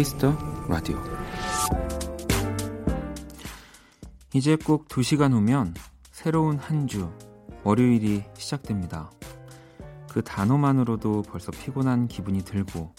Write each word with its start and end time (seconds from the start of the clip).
Kiss 0.00 0.19
the 0.19 0.34
Radio 0.66 0.98
이제 4.32 4.56
꼭 4.56 4.88
2시간 4.88 5.34
후면 5.34 5.74
새로운 6.10 6.56
한 6.56 6.86
주 6.86 7.12
월요일이 7.64 8.24
시작됩니다. 8.34 9.10
그 10.08 10.24
단어만으로도 10.24 11.20
벌써 11.28 11.52
피곤한 11.52 12.08
기분이 12.08 12.42
들고 12.46 12.94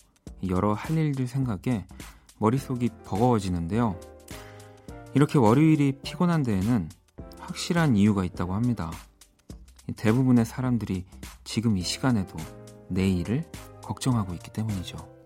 여러 0.48 0.74
할 0.74 0.96
일들 0.96 1.26
생각에 1.26 1.88
머릿속이 2.38 2.92
버거워지는데요. 3.04 4.00
이렇게 5.16 5.40
월요일이 5.40 5.94
피곤한 6.04 6.44
데에는 6.44 6.88
확실한 7.40 7.96
이유가 7.96 8.24
있다고 8.24 8.54
합니다. 8.54 8.92
대부분의 9.96 10.46
사람들이 10.46 11.06
지금 11.46 11.80
이 11.80 11.82
시간에도 11.82 12.38
내일을 12.90 13.50
걱정하고 13.82 14.36
있기 14.36 14.54
때문이죠. 14.54 15.21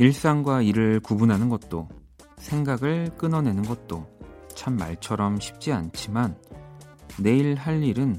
일상과 0.00 0.62
일을 0.62 0.98
구분하는 1.00 1.50
것도 1.50 1.86
생각을 2.38 3.10
끊어내는 3.18 3.64
것도 3.64 4.08
참 4.54 4.74
말처럼 4.76 5.38
쉽지 5.38 5.72
않지만 5.72 6.38
내일 7.18 7.54
할 7.54 7.82
일은 7.82 8.18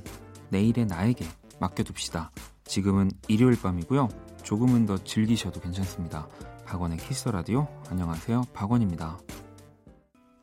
내일의 0.49 0.85
나에게 0.85 1.25
맡겨둡시다. 1.59 2.29
지금은 2.65 3.09
일요일 3.27 3.59
밤이고요. 3.59 4.09
조금은 4.43 4.85
더 4.85 4.95
즐기셔도 5.03 5.59
괜찮습니다. 5.59 6.27
박원의 6.67 6.99
Kiss 6.99 7.30
the 7.30 7.42
Radio. 7.42 7.67
안녕하세요. 7.89 8.43
박원입니다. 8.53 9.17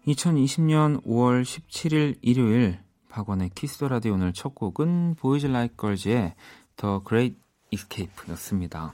2020년 0.08 1.04
5월 1.04 1.42
17일 1.42 2.18
일요일 2.20 2.80
박원의 3.08 3.50
Kiss 3.50 3.84
the 3.84 3.96
Radio 3.96 4.14
오늘 4.14 4.32
첫 4.32 4.56
곡은 4.56 5.14
Boys 5.14 5.46
Like 5.46 5.76
Girls의 5.76 6.34
The 6.74 6.98
Great 7.06 7.38
Escape였습니다. 7.70 8.92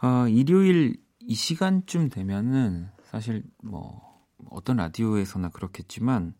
어, 0.00 0.28
일요일 0.28 1.02
이 1.20 1.34
시간쯤 1.34 2.08
되면은 2.10 2.88
사실 3.04 3.42
뭐 3.62 4.00
어떤 4.50 4.76
라디오에서나 4.76 5.48
그렇겠지만 5.50 6.34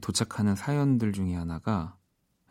도착하는 0.00 0.54
사연들 0.54 1.12
중에 1.12 1.34
하나가 1.34 1.96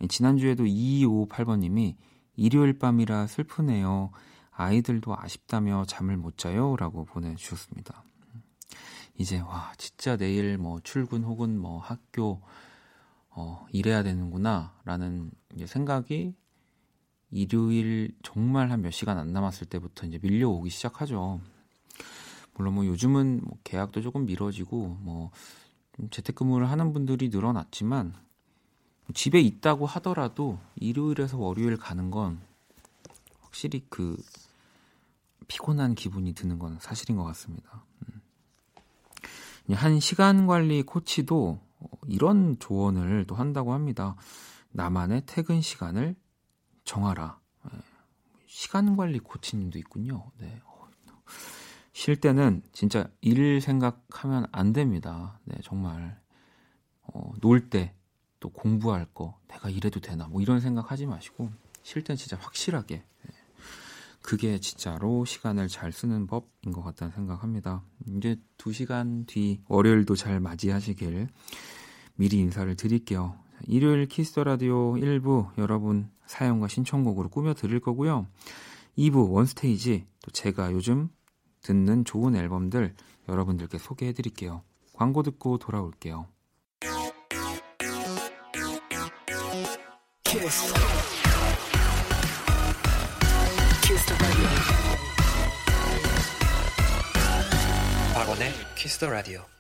지난주에도 0.10 0.64
2258번님이 0.64 1.96
일요일 2.36 2.78
밤이라 2.80 3.28
슬프네요. 3.28 4.12
아이들도 4.52 5.16
아쉽다며 5.18 5.86
잠을 5.86 6.18
못 6.18 6.38
자요. 6.38 6.76
라고 6.76 7.06
보내주셨습니다. 7.06 8.04
이제, 9.18 9.40
와, 9.40 9.74
진짜 9.78 10.16
내일 10.16 10.58
뭐 10.58 10.80
출근 10.82 11.24
혹은 11.24 11.58
뭐 11.60 11.80
학교, 11.80 12.42
어, 13.30 13.66
일해야 13.72 14.04
되는구나. 14.04 14.74
라는 14.86 15.32
생각이 15.66 16.36
일요일 17.32 18.16
정말 18.24 18.72
한 18.72 18.82
몇 18.82 18.92
시간 18.92 19.18
안 19.18 19.32
남았을 19.34 19.68
때부터 19.68 20.08
이제 20.08 20.20
밀려오기 20.22 20.70
시작하죠. 20.70 21.42
물론 22.56 22.76
뭐 22.76 22.86
요즘은 22.86 23.42
뭐 23.44 23.58
계약도 23.64 24.02
조금 24.02 24.26
미뤄지고 24.26 24.98
뭐 25.02 25.32
재택근무를 26.12 26.70
하는 26.70 26.94
분들이 26.94 27.30
늘어났지만 27.30 28.14
집에 29.14 29.40
있다고 29.42 29.86
하더라도 29.86 30.60
일요일에서 30.76 31.38
월요일 31.38 31.78
가는 31.78 32.12
건 32.12 32.40
확실히 33.42 33.86
그 33.90 34.18
피곤한 35.48 35.96
기분이 35.96 36.34
드는 36.34 36.60
건 36.60 36.78
사실인 36.80 37.16
것 37.18 37.24
같습니다. 37.24 37.84
음. 38.08 38.22
한 39.74 40.00
시간 40.00 40.48
관리 40.48 40.84
코치도 40.84 41.60
이런 42.08 42.58
조언을 42.60 43.26
또 43.26 43.36
한다고 43.36 43.74
합니다. 43.74 44.16
나만의 44.72 45.24
퇴근 45.26 45.62
시간을 45.62 46.16
정하라. 46.90 47.40
예. 47.72 47.78
시간 48.48 48.98
관리 48.98 49.20
코치님도 49.20 49.78
있군요. 49.78 50.32
네. 50.40 50.60
쉴 51.94 52.20
때는 52.20 52.64
진짜 52.74 53.08
일 53.22 53.62
생각하면 53.62 54.48
안 54.52 54.74
됩니다. 54.74 55.40
네, 55.44 55.56
정말. 55.64 56.20
어, 57.04 57.32
놀 57.42 57.70
때, 57.70 57.94
또 58.40 58.50
공부할 58.50 59.06
거, 59.14 59.38
내가 59.48 59.70
이래도 59.70 60.00
되나, 60.00 60.28
뭐 60.28 60.42
이런 60.42 60.62
생각 60.62 60.92
하지 60.92 61.06
마시고, 61.06 61.52
쉴 61.84 62.04
땐 62.04 62.16
진짜 62.16 62.38
확실하게. 62.38 62.96
네. 62.96 63.34
그게 64.24 64.60
진짜로 64.60 65.26
시간을 65.26 65.68
잘 65.68 65.92
쓰는 65.92 66.26
법인 66.26 66.72
것 66.72 66.82
같다는 66.82 67.14
생각합니다. 67.14 67.84
이제 68.08 68.40
2시간 68.58 69.28
뒤 69.28 69.62
월요일도 69.68 70.16
잘 70.16 70.40
맞이하시길 70.40 71.28
미리 72.16 72.38
인사를 72.38 72.76
드릴게요. 72.76 73.38
일요일 73.68 74.08
Kiss 74.08 74.28
the 74.28 74.44
Radio 74.44 74.94
1부 74.94 75.58
여러분 75.58 76.10
사연과 76.26 76.68
신청곡으로 76.68 77.30
꾸며 77.30 77.54
드릴 77.54 77.80
거고요. 77.80 78.28
2부 78.98 79.32
One 79.32 79.59
Stage 79.59 80.06
또 80.22 80.32
제가 80.32 80.72
요즘 80.74 81.10
듣는 81.62 82.06
좋은 82.06 82.36
앨범들 82.36 82.96
여러분들께 83.28 83.78
소개해 83.78 84.14
드릴게요. 84.14 84.64
광고 84.94 85.24
듣고 85.24 85.58
돌아올게요. 85.58 86.28
Kiss. 90.24 90.74
Kiss 93.84 94.14
박원의 98.14 98.52
Kiss 98.76 99.00
the 99.00 99.10
Radio. 99.10 99.59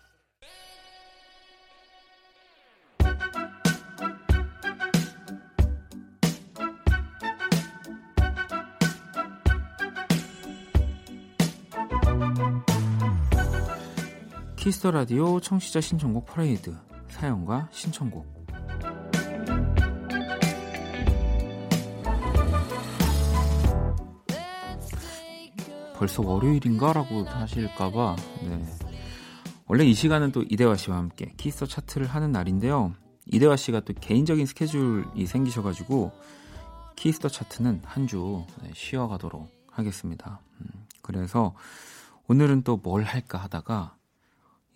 Kiss 14.59 14.78
the 14.78 14.91
Radio 14.91 15.39
청취자 15.39 15.79
신청곡 15.79 16.25
퍼레이드 16.25 16.75
사연과 17.07 17.69
신청곡. 17.71 18.27
벌써 25.95 26.21
월요일인가라고 26.21 27.23
하실까봐 27.23 28.17
네. 28.43 28.65
원래 29.67 29.85
이 29.85 29.93
시간은 29.93 30.33
또 30.33 30.43
이대화 30.43 30.75
씨와 30.75 30.97
함께 30.97 31.31
Kiss 31.37 31.53
the 31.53 31.65
Chart를 31.65 32.07
하는 32.07 32.33
날인데요. 32.33 32.93
이대화 33.27 33.55
씨가 33.55 33.81
또 33.81 33.93
개인적인 33.93 34.45
스케줄이 34.45 35.25
생기셔가지고 35.25 36.11
Kiss 36.97 37.16
the 37.16 37.29
Chart는 37.29 37.81
한주 37.85 38.45
네, 38.61 38.71
쉬어가도록 38.73 39.49
하겠습니다. 39.71 40.41
음, 40.59 40.67
그래서 41.01 41.55
오늘은 42.27 42.63
또 42.63 42.77
뭘 42.77 43.03
할까 43.03 43.37
하다가 43.37 43.95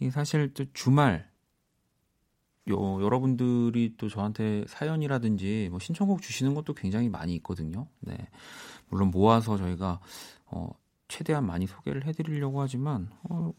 이 0.04 0.12
사실 0.12 0.54
또 0.54 0.66
주말 0.74 1.32
요, 2.70 3.02
여러분들이 3.02 3.96
또 3.98 4.10
저한테 4.10 4.66
사연이라든지 4.68 5.70
뭐 5.72 5.80
신청곡 5.80 6.22
주시는 6.22 6.54
것도 6.56 6.74
굉장히 6.74 7.08
많이 7.08 7.34
있거든요. 7.36 7.88
네. 8.02 8.18
물론 8.90 9.12
모아서 9.12 9.58
저희가 9.58 10.02
어, 10.46 10.70
최대한 11.08 11.46
많이 11.46 11.68
소개를 11.68 12.06
해드리려고 12.06 12.62
하지만 12.62 13.10
어, 13.24 13.54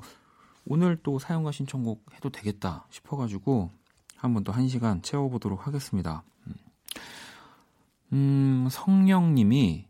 오늘 0.67 0.99
또 1.03 1.19
사연과 1.19 1.51
신청곡 1.51 2.05
해도 2.15 2.29
되겠다 2.29 2.87
싶어가지고 2.91 3.71
한번 4.17 4.45
또 4.45 4.53
한 4.53 4.69
시간 4.69 5.01
채워보도록 5.01 5.67
하겠습니다. 5.67 6.25
음, 6.47 6.55
음 8.13 8.69
성령님이 8.71 9.87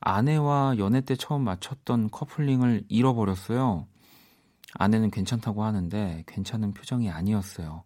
아내와 0.00 0.76
연애 0.78 1.00
때 1.00 1.16
처음 1.16 1.44
맞췄던 1.44 2.10
커플링을 2.10 2.84
잃어버렸어요. 2.88 3.86
아내는 4.74 5.10
괜찮다고 5.10 5.64
하는데 5.64 6.24
괜찮은 6.26 6.74
표정이 6.74 7.10
아니었어요. 7.10 7.84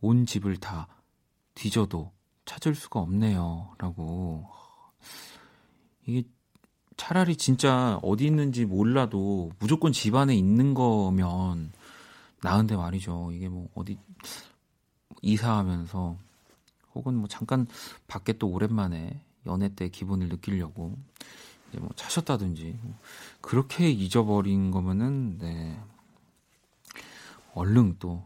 온 0.00 0.26
집을 0.26 0.58
다 0.58 0.88
뒤져도 1.54 2.12
찾을 2.44 2.74
수가 2.74 3.00
없네요. 3.00 3.74
라고. 3.78 4.46
이게 6.06 6.24
차라리 6.96 7.36
진짜 7.36 7.98
어디 8.02 8.26
있는지 8.26 8.64
몰라도 8.64 9.50
무조건 9.58 9.92
집 9.92 10.14
안에 10.14 10.34
있는 10.34 10.74
거면 10.74 11.72
나은데 12.42 12.76
말이죠. 12.76 13.30
이게 13.32 13.48
뭐 13.48 13.68
어디 13.74 13.98
이사하면서 15.22 16.16
혹은 16.94 17.14
뭐 17.14 17.28
잠깐 17.28 17.66
밖에 18.06 18.32
또 18.34 18.48
오랜만에 18.48 19.20
연애 19.46 19.74
때 19.74 19.88
기분을 19.88 20.28
느끼려고 20.28 20.96
이제 21.68 21.78
뭐 21.80 21.90
차셨다든지 21.94 22.78
그렇게 23.40 23.90
잊어버린 23.90 24.70
거면은 24.70 25.38
네 25.38 25.78
얼른 27.54 27.96
또 27.98 28.24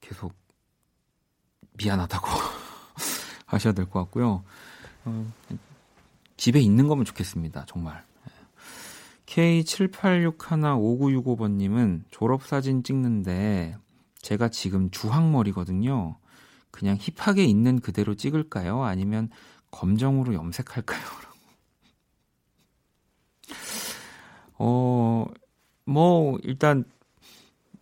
계속 0.00 0.32
미안하다고 1.74 2.26
하셔야 3.46 3.72
될 3.72 3.86
것 3.86 4.00
같고요. 4.00 4.42
어, 5.04 5.32
집에 6.36 6.58
있는 6.60 6.88
거면 6.88 7.04
좋겠습니다. 7.04 7.66
정말. 7.66 8.04
K78615965번님은 9.26 12.02
졸업사진 12.10 12.82
찍는데 12.82 13.76
제가 14.20 14.48
지금 14.48 14.90
주황머리거든요. 14.90 16.16
그냥 16.70 16.96
힙하게 16.98 17.44
있는 17.44 17.80
그대로 17.80 18.14
찍을까요? 18.14 18.82
아니면 18.84 19.28
검정으로 19.70 20.34
염색할까요? 20.34 21.00
어, 24.58 25.26
뭐, 25.84 26.38
일단 26.42 26.84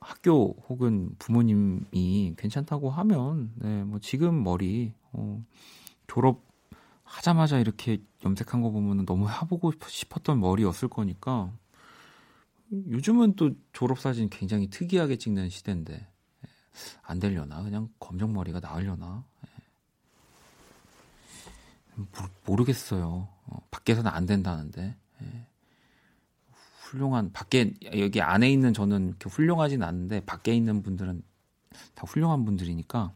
학교 0.08 0.56
혹은 0.70 1.14
부모님이 1.18 2.34
괜찮다고 2.38 2.88
하면, 2.88 3.52
네, 3.56 3.84
뭐 3.84 3.98
지금 3.98 4.42
머리, 4.42 4.94
어, 5.12 5.44
졸업 6.06 6.48
하자마자 7.04 7.58
이렇게 7.58 8.02
염색한 8.24 8.62
거 8.62 8.70
보면 8.70 9.04
너무 9.04 9.28
해보고 9.28 9.72
싶었던 9.86 10.40
머리였을 10.40 10.88
거니까 10.88 11.52
요즘은 12.70 13.36
또 13.36 13.50
졸업 13.72 13.98
사진 14.00 14.30
굉장히 14.30 14.68
특이하게 14.68 15.16
찍는 15.16 15.50
시대인데 15.50 15.94
예, 15.94 16.48
안 17.02 17.18
되려나 17.18 17.62
그냥 17.62 17.88
검정 17.98 18.32
머리가 18.32 18.60
나으려나 18.60 19.24
예. 21.98 22.04
모르겠어요 22.44 23.28
어, 23.46 23.58
밖에서는 23.70 24.10
안 24.10 24.26
된다는데 24.26 24.82
예. 24.82 24.96
훌륭한 26.88 27.32
밖에 27.32 27.74
여기 27.98 28.22
안에 28.22 28.50
있는 28.50 28.72
저는 28.72 29.08
이렇게 29.08 29.28
훌륭하진 29.28 29.82
않은데 29.82 30.20
밖에 30.20 30.54
있는 30.54 30.82
분들은 30.82 31.22
다 31.94 32.04
훌륭한 32.06 32.44
분들이니까 32.44 33.12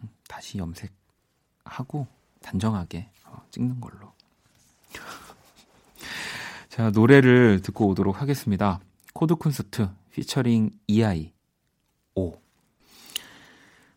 음, 0.00 0.08
다시 0.26 0.58
염색하고 0.58 2.06
단정하게 2.40 3.10
어, 3.26 3.42
찍는 3.50 3.80
걸로. 3.80 4.12
자, 6.70 6.90
노래를 6.90 7.60
듣고 7.60 7.88
오도록 7.88 8.22
하겠습니다. 8.22 8.80
Code 9.12 9.34
Kunst 9.34 9.88
featuring 10.12 10.70
이하이 10.86 11.32
O. 12.14 12.32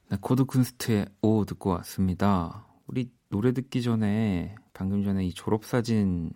네, 0.09 0.17
Code 0.19 0.43
Kunst의 0.43 1.07
O 1.21 1.45
듣고 1.45 1.69
왔습니다. 1.69 2.65
우리 2.87 3.09
노래 3.29 3.53
듣기 3.53 3.81
전에 3.81 4.55
방금 4.73 5.03
전에 5.03 5.25
이 5.25 5.33
졸업 5.33 5.63
사진 5.63 6.33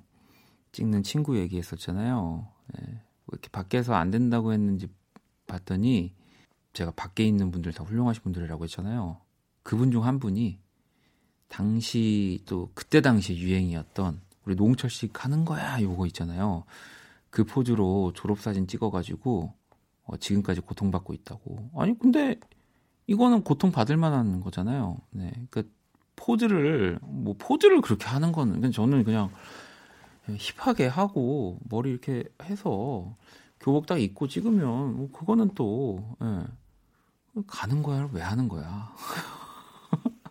찍는 0.76 1.04
친구 1.04 1.38
얘기했었잖아요. 1.40 2.48
네, 2.74 2.86
뭐 3.26 3.32
이렇게 3.32 3.48
밖에서 3.50 3.94
안 3.94 4.12
된다고 4.12 4.52
했는지 4.52 4.88
봤더니 5.48 6.14
제가 6.74 6.92
밖에 6.92 7.26
있는 7.26 7.50
분들 7.50 7.72
다 7.72 7.86
훌륭하신 7.86 8.24
분들이라고 8.24 8.66
했잖아요. 8.66 9.22
그분 9.64 9.92
중 9.92 10.04
한 10.04 10.20
분이 10.20 10.60
당시 11.48 12.42
또 12.46 12.72
그때 12.74 13.00
당시 13.00 13.38
유행이었던 13.38 14.20
우리 14.46 14.56
노홍철 14.56 14.90
씨 14.90 15.08
가는 15.14 15.46
거야 15.46 15.82
요거 15.82 16.08
있잖아요. 16.08 16.66
그 17.30 17.46
포즈로 17.46 18.12
졸업사진 18.14 18.68
찍어가지고 18.68 19.54
어, 20.04 20.18
지금까지 20.18 20.60
고통받고 20.60 21.14
있다고. 21.14 21.70
아니 21.78 21.98
근데 21.98 22.38
이거는 23.08 23.44
고통 23.44 23.72
받을 23.72 23.96
만한 23.96 24.42
거잖아요. 24.42 24.98
네, 25.12 25.32
그 25.50 25.72
포즈를 26.18 27.00
뭐 27.02 27.36
포즈를 27.38 27.80
그렇게 27.80 28.08
하는 28.08 28.34
거는 28.34 28.56
그냥 28.56 28.72
저는 28.74 29.06
그냥 29.06 29.30
힙하게 30.28 30.88
하고 30.88 31.60
머리 31.70 31.92
이렇게 31.92 32.24
해서 32.44 33.16
교복 33.60 33.86
딱 33.86 34.00
입고 34.00 34.28
찍으면 34.28 34.98
뭐 34.98 35.12
그거는 35.12 35.52
또 35.56 36.16
예, 36.22 36.44
가는 37.48 37.84
거야 37.84 38.10
왜 38.12 38.22
하는 38.22 38.48
거야. 38.48 38.94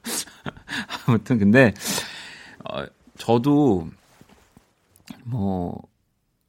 아무튼 1.07 1.39
근데 1.39 1.73
어, 2.65 2.85
저도 3.19 3.89
뭐 5.25 5.81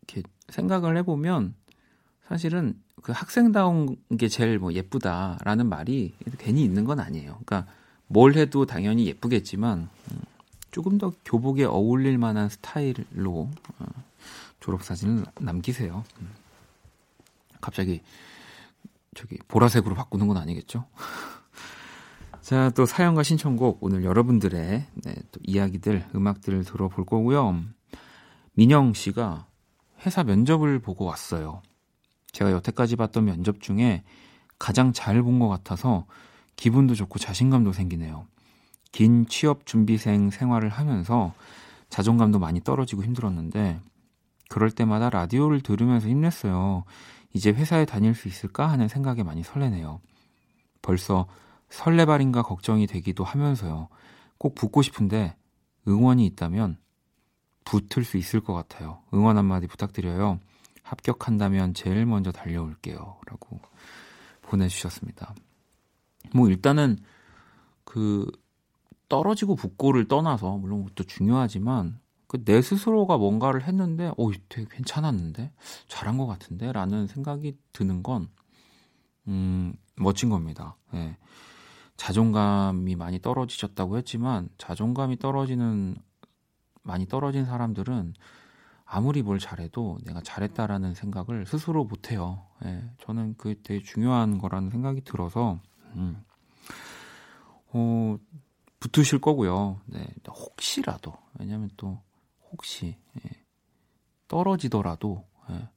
이렇게 0.01 0.27
생각을 0.50 0.97
해보면 0.97 1.56
사실은 2.27 2.80
그 3.01 3.12
학생다운 3.12 3.97
게 4.18 4.27
제일 4.27 4.57
뭐 4.57 4.74
예쁘다라는 4.74 5.69
말이 5.69 6.15
괜히 6.38 6.63
있는 6.63 6.86
건 6.86 7.00
아니에요. 7.00 7.39
그러니까 7.45 7.68
뭘 8.07 8.33
해도 8.36 8.65
당연히 8.65 9.06
예쁘겠지만 9.07 9.89
음, 10.12 10.21
조금 10.75 10.98
더 10.98 11.13
교복에 11.24 11.63
어울릴 11.63 12.18
만한 12.18 12.50
스타일로 12.50 13.50
어, 13.80 13.86
졸업 14.60 14.83
사진을 14.83 15.24
남기세요. 15.39 16.04
음. 16.19 16.33
갑자기 17.62 18.01
저기 19.16 19.38
보라색으로 19.48 19.95
바꾸는 19.95 20.27
건 20.27 20.36
아니겠죠? 20.36 20.83
자, 22.42 22.72
또 22.72 22.86
사연과 22.86 23.24
신청곡 23.24 23.77
오늘 23.80 24.04
여러분들의 24.04 24.86
네, 24.95 25.16
또 25.31 25.39
이야기들, 25.45 26.10
음악들을 26.13 26.66
들어볼 26.66 27.06
거고요. 27.06 27.63
민영 28.51 28.92
씨가 28.94 29.48
회사 30.06 30.25
면접을 30.25 30.80
보고 30.80 31.06
왔어요. 31.06 31.62
제가 32.33 32.51
여태까지 32.51 32.98
봤던 32.98 33.24
면접 33.24 33.62
중에 33.62 34.04
가장 34.60 34.92
잘 34.92 35.24
본 35.24 35.39
것 35.39 35.48
같아서 35.48 36.06
기분도 36.57 36.95
좋고 36.95 37.18
자신감도 37.18 37.71
생기네요. 37.71 38.28
긴 38.95 39.25
취업 39.27 39.65
준비생 39.65 40.30
생활을 40.30 40.69
하면서 40.69 41.33
자존감도 41.89 42.39
많이 42.39 42.62
떨어지고 42.62 43.03
힘들었는데 43.03 43.81
그럴 44.47 44.71
때마다 44.71 45.09
라디오를 45.09 45.59
들으면서 45.59 46.07
힘냈어요. 46.07 46.86
이제 47.33 47.51
회사에 47.51 47.83
다닐 47.83 48.15
수 48.15 48.30
있을까 48.30 48.68
하는 48.68 48.88
생각에 48.88 49.21
많이 49.21 49.44
설레네요. 49.44 50.00
벌써 50.81 51.27
설레발인가 51.69 52.42
걱정이 52.44 52.88
되기도 52.88 53.25
하면서요. 53.25 53.89
꼭 54.38 54.56
붙고 54.56 54.81
싶은데 54.81 55.36
응원이 55.89 56.25
있다면 56.27 56.77
붙을 57.65 58.06
수 58.06 58.15
있을 58.15 58.39
것 58.39 58.53
같아요. 58.53 59.01
응원 59.13 59.38
한마디 59.38 59.68
부탁드려요. 59.68 60.39
합격한다면 60.83 61.74
제일 61.74 62.06
먼저 62.06 62.31
달려올게요. 62.31 63.18
라고 63.25 63.59
보내주셨습니다. 64.44 65.36
뭐 66.33 66.47
일단은 66.47 66.97
그 67.83 68.25
떨어지고 69.10 69.56
붙고를 69.56 70.07
떠나서 70.07 70.57
물론 70.57 70.84
그것도 70.84 71.06
중요하지만 71.06 72.00
그 72.28 72.44
내 72.44 72.62
스스로가 72.62 73.18
뭔가를 73.18 73.63
했는데 73.63 74.12
어 74.18 74.31
되게 74.50 74.68
괜찮았는데 74.69 75.52
잘한 75.88 76.18
것 76.18 76.25
같은데 76.25 76.72
라는 76.72 77.07
생각이 77.07 77.57
드는 77.72 78.04
건 78.04 78.30
음, 79.28 79.74
멋진 79.95 80.30
겁니다. 80.30 80.76
예. 80.94 81.18
자존감이 81.97 82.95
많이 82.95 83.21
떨어지셨다고 83.21 83.97
했지만 83.97 84.50
자존감이 84.57 85.18
떨어지는 85.18 85.95
많이 86.83 87.07
떨어진 87.07 87.45
사람들은 87.45 88.14
아무리 88.83 89.24
뭘 89.24 89.40
잘해도 89.40 90.00
내가 90.04 90.21
잘했다라는 90.21 90.94
생각을 90.94 91.45
스스로 91.45 91.85
못해요. 91.85 92.45
예, 92.66 92.83
저는 93.00 93.35
그게 93.38 93.56
되게 93.64 93.81
중요한 93.81 94.38
거라는 94.38 94.69
생각이 94.69 95.02
들어서 95.02 95.59
음, 95.95 96.21
어, 97.71 98.18
붙으실 98.85 99.19
거고요. 99.19 99.80
네, 99.85 100.06
혹시라도 100.27 101.13
왜냐하면 101.39 101.69
또 101.75 101.99
혹시 102.51 102.95
예, 103.18 103.30
떨어지더라도 104.27 105.25
예, 105.49 105.68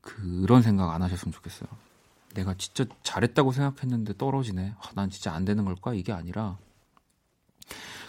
그런 0.00 0.62
생각 0.62 0.90
안 0.90 1.02
하셨으면 1.02 1.32
좋겠어요. 1.32 1.68
내가 2.34 2.54
진짜 2.54 2.84
잘했다고 3.02 3.52
생각했는데 3.52 4.16
떨어지네. 4.16 4.74
아, 4.78 4.90
난 4.94 5.10
진짜 5.10 5.32
안 5.32 5.44
되는 5.44 5.64
걸까? 5.64 5.94
이게 5.94 6.12
아니라 6.12 6.58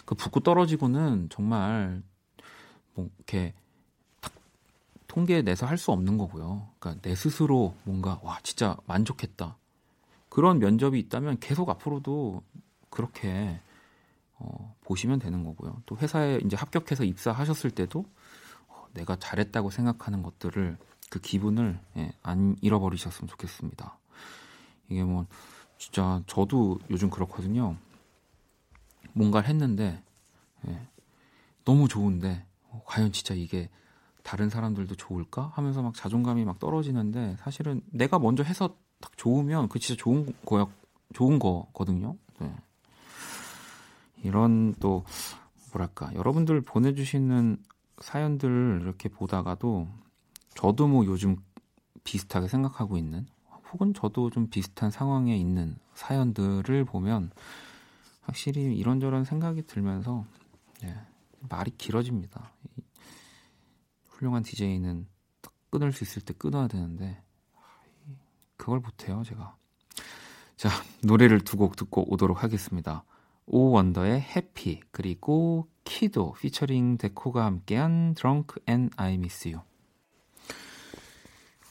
그 0.04 0.14
붙고 0.14 0.40
떨어지고는 0.40 1.28
정말 1.30 2.02
뭐 2.94 3.08
이렇게 3.16 3.54
통계 5.06 5.42
내서 5.42 5.66
할 5.66 5.78
수 5.78 5.92
없는 5.92 6.18
거고요. 6.18 6.68
그러니까 6.78 7.00
내 7.08 7.14
스스로 7.14 7.74
뭔가 7.84 8.20
와 8.22 8.38
진짜 8.42 8.76
만족했다. 8.86 9.56
그런 10.28 10.58
면접이 10.58 10.98
있다면 10.98 11.38
계속 11.40 11.68
앞으로도 11.70 12.42
그렇게 12.90 13.60
어, 14.40 14.74
보시면 14.84 15.18
되는 15.18 15.44
거고요. 15.44 15.82
또 15.86 15.96
회사에 15.96 16.40
이제 16.44 16.56
합격해서 16.56 17.04
입사하셨을 17.04 17.70
때도 17.70 18.04
어, 18.68 18.86
내가 18.94 19.16
잘했다고 19.16 19.70
생각하는 19.70 20.22
것들을 20.22 20.78
그 21.10 21.20
기분을 21.20 21.78
예, 21.98 22.12
안 22.22 22.56
잃어버리셨으면 22.62 23.28
좋겠습니다. 23.28 23.98
이게 24.88 25.04
뭐 25.04 25.26
진짜 25.78 26.22
저도 26.26 26.78
요즘 26.90 27.10
그렇거든요. 27.10 27.76
뭔가를 29.12 29.48
했는데 29.48 30.02
예, 30.66 30.80
너무 31.64 31.86
좋은데 31.86 32.44
어, 32.70 32.82
과연 32.86 33.12
진짜 33.12 33.34
이게 33.34 33.68
다른 34.22 34.48
사람들도 34.48 34.94
좋을까 34.94 35.52
하면서 35.54 35.82
막 35.82 35.94
자존감이 35.94 36.44
막 36.44 36.58
떨어지는데 36.58 37.36
사실은 37.40 37.82
내가 37.90 38.18
먼저 38.18 38.42
해서 38.42 38.76
딱 39.00 39.16
좋으면 39.16 39.68
그 39.68 39.78
진짜 39.78 40.00
좋은 40.02 40.32
거야 40.46 40.66
좋은 41.12 41.38
거거든요. 41.38 42.16
네. 42.38 42.54
이런 44.22 44.74
또 44.80 45.04
뭐랄까 45.72 46.12
여러분들 46.14 46.60
보내주시는 46.62 47.58
사연들 48.00 48.80
이렇게 48.82 49.08
보다가도 49.08 49.88
저도 50.54 50.88
뭐 50.88 51.04
요즘 51.06 51.36
비슷하게 52.04 52.48
생각하고 52.48 52.96
있는 52.96 53.26
혹은 53.72 53.94
저도 53.94 54.30
좀 54.30 54.48
비슷한 54.48 54.90
상황에 54.90 55.36
있는 55.36 55.76
사연들을 55.94 56.84
보면 56.86 57.30
확실히 58.22 58.76
이런저런 58.76 59.24
생각이 59.24 59.62
들면서 59.66 60.24
예, 60.84 60.96
말이 61.48 61.70
길어집니다. 61.76 62.50
훌륭한 64.08 64.42
딱 65.40 65.52
끊을 65.70 65.92
수 65.92 66.04
있을 66.04 66.22
때 66.22 66.34
끊어야 66.34 66.68
되는데 66.68 67.22
그걸 68.56 68.80
못해요 68.80 69.22
제가. 69.24 69.56
자 70.56 70.68
노래를 71.02 71.40
두 71.40 71.56
곡 71.56 71.76
듣고 71.76 72.12
오도록 72.12 72.42
하겠습니다. 72.42 73.04
Oh 73.46 73.70
Wonder의 73.70 74.20
Happy 74.20 74.80
그리고 74.90 75.68
KIDDO 75.84 76.34
featuring 76.40 76.98
Decco가 76.98 77.44
함께한 77.44 78.14
Drunk 78.14 78.62
and 78.68 78.94
I 78.96 79.14
Miss 79.14 79.48
You. 79.48 79.62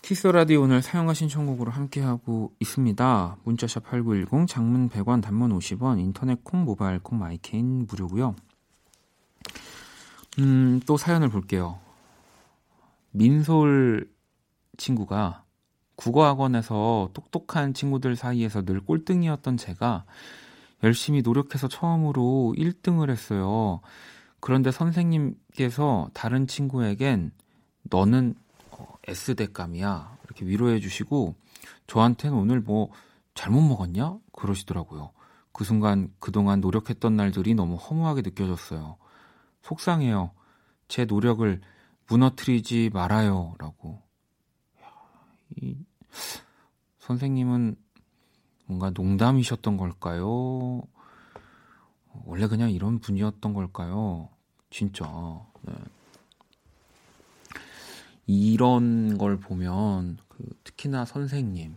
Kiss 0.02 0.28
the 0.28 0.41
Radio 0.41 0.64
오늘 0.64 0.82
사연과 0.82 1.14
신청곡으로 1.14 1.72
함께하고 1.72 2.54
있습니다. 2.60 3.38
문자 3.44 3.66
샵 3.66 3.84
8910 3.84 4.48
장문 4.48 4.90
100원 4.90 5.22
단문 5.22 5.58
50원 5.58 6.00
인터넷 6.00 6.44
콩 6.44 6.64
모바일 6.64 7.00
콩 7.00 7.20
마이케이는 7.20 7.86
무료고요. 7.88 8.36
음, 10.40 10.80
또 10.88 10.98
사연을 10.98 11.30
볼게요. 11.30 11.80
민솔 13.12 14.10
친구가 14.78 15.44
국어학원에서 15.96 17.12
똑똑한 17.14 17.74
친구들 17.74 18.16
사이에서 18.16 18.64
늘 18.64 18.80
꼴등이었던 18.80 19.58
제가 19.58 20.06
열심히 20.84 21.22
노력해서 21.22 21.68
처음으로 21.68 22.54
1등을 22.58 23.10
했어요. 23.10 23.82
그런데 24.40 24.72
선생님께서 24.72 26.10
다른 26.14 26.48
친구에겐 26.48 27.32
너는 27.84 28.36
어, 28.72 28.88
S대감이야. 29.08 30.18
이렇게 30.24 30.46
위로해 30.46 30.80
주시고 30.80 31.36
저한테는 31.88 32.38
오늘 32.38 32.62
뭐 32.62 32.92
잘못 33.34 33.62
먹었냐? 33.62 34.18
그러시더라고요. 34.32 35.12
그 35.52 35.64
순간 35.64 36.14
그동안 36.20 36.62
노력했던 36.62 37.16
날들이 37.16 37.54
너무 37.54 37.76
허무하게 37.76 38.22
느껴졌어요. 38.22 38.98
속상해요. 39.62 40.32
제 40.88 41.06
노력을 41.06 41.60
무너뜨리지 42.08 42.92
말아요. 42.94 43.56
라고. 43.60 44.02
이 45.56 45.78
선생님은 47.00 47.76
뭔가 48.70 48.92
농담이셨던 48.92 49.78
걸까요? 49.78 50.84
원래 52.26 52.48
그냥 52.48 52.70
이런 52.70 53.00
분이었던 53.00 53.56
걸까요? 53.56 54.30
진짜. 54.70 55.06
네. 55.64 55.74
이런 58.28 59.18
걸 59.18 59.40
보면 59.40 60.20
그 60.28 60.48
특히나 60.64 61.06
선생님 61.06 61.76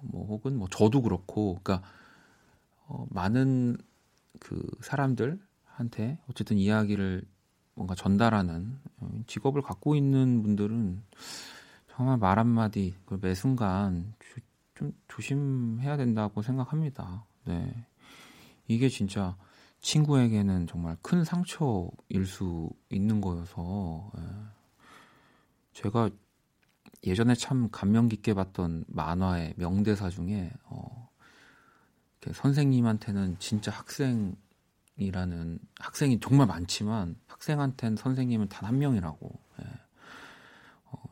뭐 0.00 0.26
혹은 0.26 0.58
뭐 0.58 0.66
저도 0.68 1.02
그렇고 1.02 1.60
그러니까 1.62 1.88
어, 2.88 3.06
많은 3.10 3.76
그 4.40 4.60
사람들한테 4.80 6.18
어쨌든 6.28 6.58
이야기를 6.58 7.22
뭔가 7.74 7.94
전달하는 7.94 8.76
어, 8.96 9.08
직업을 9.28 9.62
갖고 9.62 9.94
있는 9.94 10.42
분들은 10.42 11.00
정말 11.94 12.18
말 12.18 12.40
한마디 12.40 12.96
그매 13.06 13.34
순간 13.34 14.14
좀 14.78 14.92
조심해야 15.08 15.96
된다고 15.96 16.40
생각합니다. 16.40 17.26
네. 17.44 17.84
이게 18.68 18.88
진짜 18.88 19.36
친구에게는 19.80 20.68
정말 20.68 20.96
큰 21.02 21.24
상처일 21.24 22.26
수 22.26 22.70
있는 22.88 23.20
거여서 23.20 24.12
예. 24.16 24.22
제가 25.72 26.10
예전에 27.04 27.34
참 27.34 27.68
감명 27.72 28.06
깊게 28.08 28.34
봤던 28.34 28.84
만화의 28.86 29.54
명대사 29.56 30.10
중에 30.10 30.52
어, 30.66 31.10
선생님한테는 32.32 33.40
진짜 33.40 33.72
학생이라는 33.72 35.58
학생이 35.80 36.20
정말 36.20 36.46
많지만 36.46 37.16
학생한테는 37.26 37.96
선생님은 37.96 38.48
단 38.48 38.68
한 38.68 38.78
명이라고 38.78 39.40
예. 39.60 39.64
어, 40.84 41.02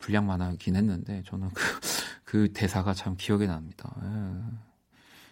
불량 0.00 0.26
만화이긴 0.26 0.74
했는데 0.74 1.22
저는 1.26 1.50
그, 1.50 1.62
그 2.28 2.52
대사가 2.52 2.92
참 2.92 3.16
기억에 3.16 3.46
납니다. 3.46 3.90
예. 4.02 4.06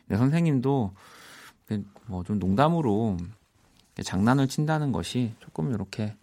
네, 0.06 0.16
선생님도 0.16 0.94
뭐 2.06 2.22
좀 2.24 2.38
농담으로 2.38 3.18
장난을 4.02 4.48
친다는 4.48 4.92
것이 4.92 5.34
조금 5.40 5.74
이렇게 5.74 6.16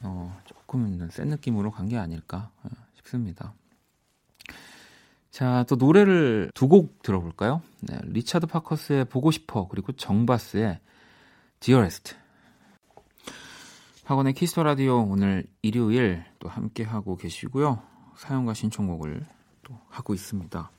어, 0.00 0.40
조금 0.44 1.08
센 1.10 1.26
느낌으로 1.30 1.72
간 1.72 1.88
게 1.88 1.98
아닐까 1.98 2.52
어, 2.62 2.68
싶습니다. 2.94 3.52
자, 5.32 5.64
또 5.68 5.74
노래를 5.74 6.52
두 6.54 6.68
곡 6.68 7.02
들어볼까요? 7.02 7.60
네, 7.80 7.98
리차드 8.04 8.46
파커스의 8.46 9.06
보고 9.06 9.32
싶어 9.32 9.66
그리고 9.66 9.90
정바스의 9.90 10.78
Dearest. 11.58 12.14
박원의 14.04 14.34
Kiss 14.34 14.50
the 14.50 14.62
Radio 14.62 15.02
오늘 15.02 15.46
일요일 15.62 16.24
또 16.38 16.48
함께 16.48 16.84
하고 16.84 17.16
계시고요. 17.16 17.82
사연과 18.16 18.54
신청곡을 18.54 19.26
또 19.70 19.78
하고 19.88 20.14
있습니다. 20.14 20.70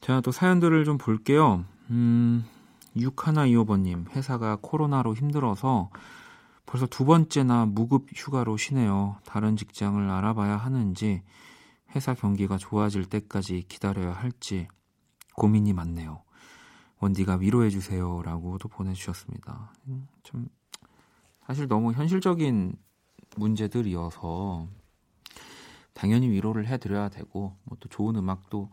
자, 0.00 0.20
또 0.20 0.30
사연들을 0.30 0.84
좀 0.84 0.98
볼게요. 0.98 1.64
음, 1.90 2.44
6125번님, 2.96 4.08
회사가 4.10 4.58
코로나로 4.60 5.14
힘들어서 5.14 5.90
벌써 6.64 6.86
두 6.86 7.04
번째나 7.04 7.66
무급 7.66 8.06
휴가로 8.14 8.56
쉬네요. 8.56 9.16
다른 9.24 9.56
직장을 9.56 10.08
알아봐야 10.08 10.56
하는지, 10.56 11.22
회사 11.94 12.14
경기가 12.14 12.56
좋아질 12.56 13.06
때까지 13.06 13.64
기다려야 13.68 14.12
할지 14.12 14.68
고민이 15.34 15.72
많네요. 15.72 16.22
원디가 17.00 17.36
위로해주세요. 17.36 18.22
라고도 18.22 18.68
보내주셨습니다. 18.68 19.72
음, 19.88 20.06
좀, 20.22 20.48
사실 21.46 21.66
너무 21.66 21.92
현실적인 21.92 22.76
문제들이어서, 23.36 24.68
당연히 26.00 26.28
위로를 26.30 26.66
해드려야 26.66 27.08
되고, 27.10 27.56
뭐 27.64 27.76
또 27.80 27.88
좋은 27.88 28.16
음악도 28.16 28.70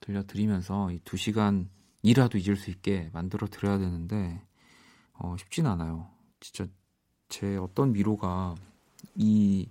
들려드리면서 0.00 0.92
이 0.92 1.00
두 1.04 1.16
시간이라도 1.16 2.38
잊을 2.38 2.56
수 2.56 2.70
있게 2.70 3.10
만들어 3.12 3.46
드려야 3.48 3.78
되는데, 3.78 4.42
어, 5.14 5.36
쉽진 5.38 5.66
않아요. 5.66 6.08
진짜 6.40 6.66
제 7.28 7.56
어떤 7.56 7.94
위로가 7.94 8.54
이 9.16 9.68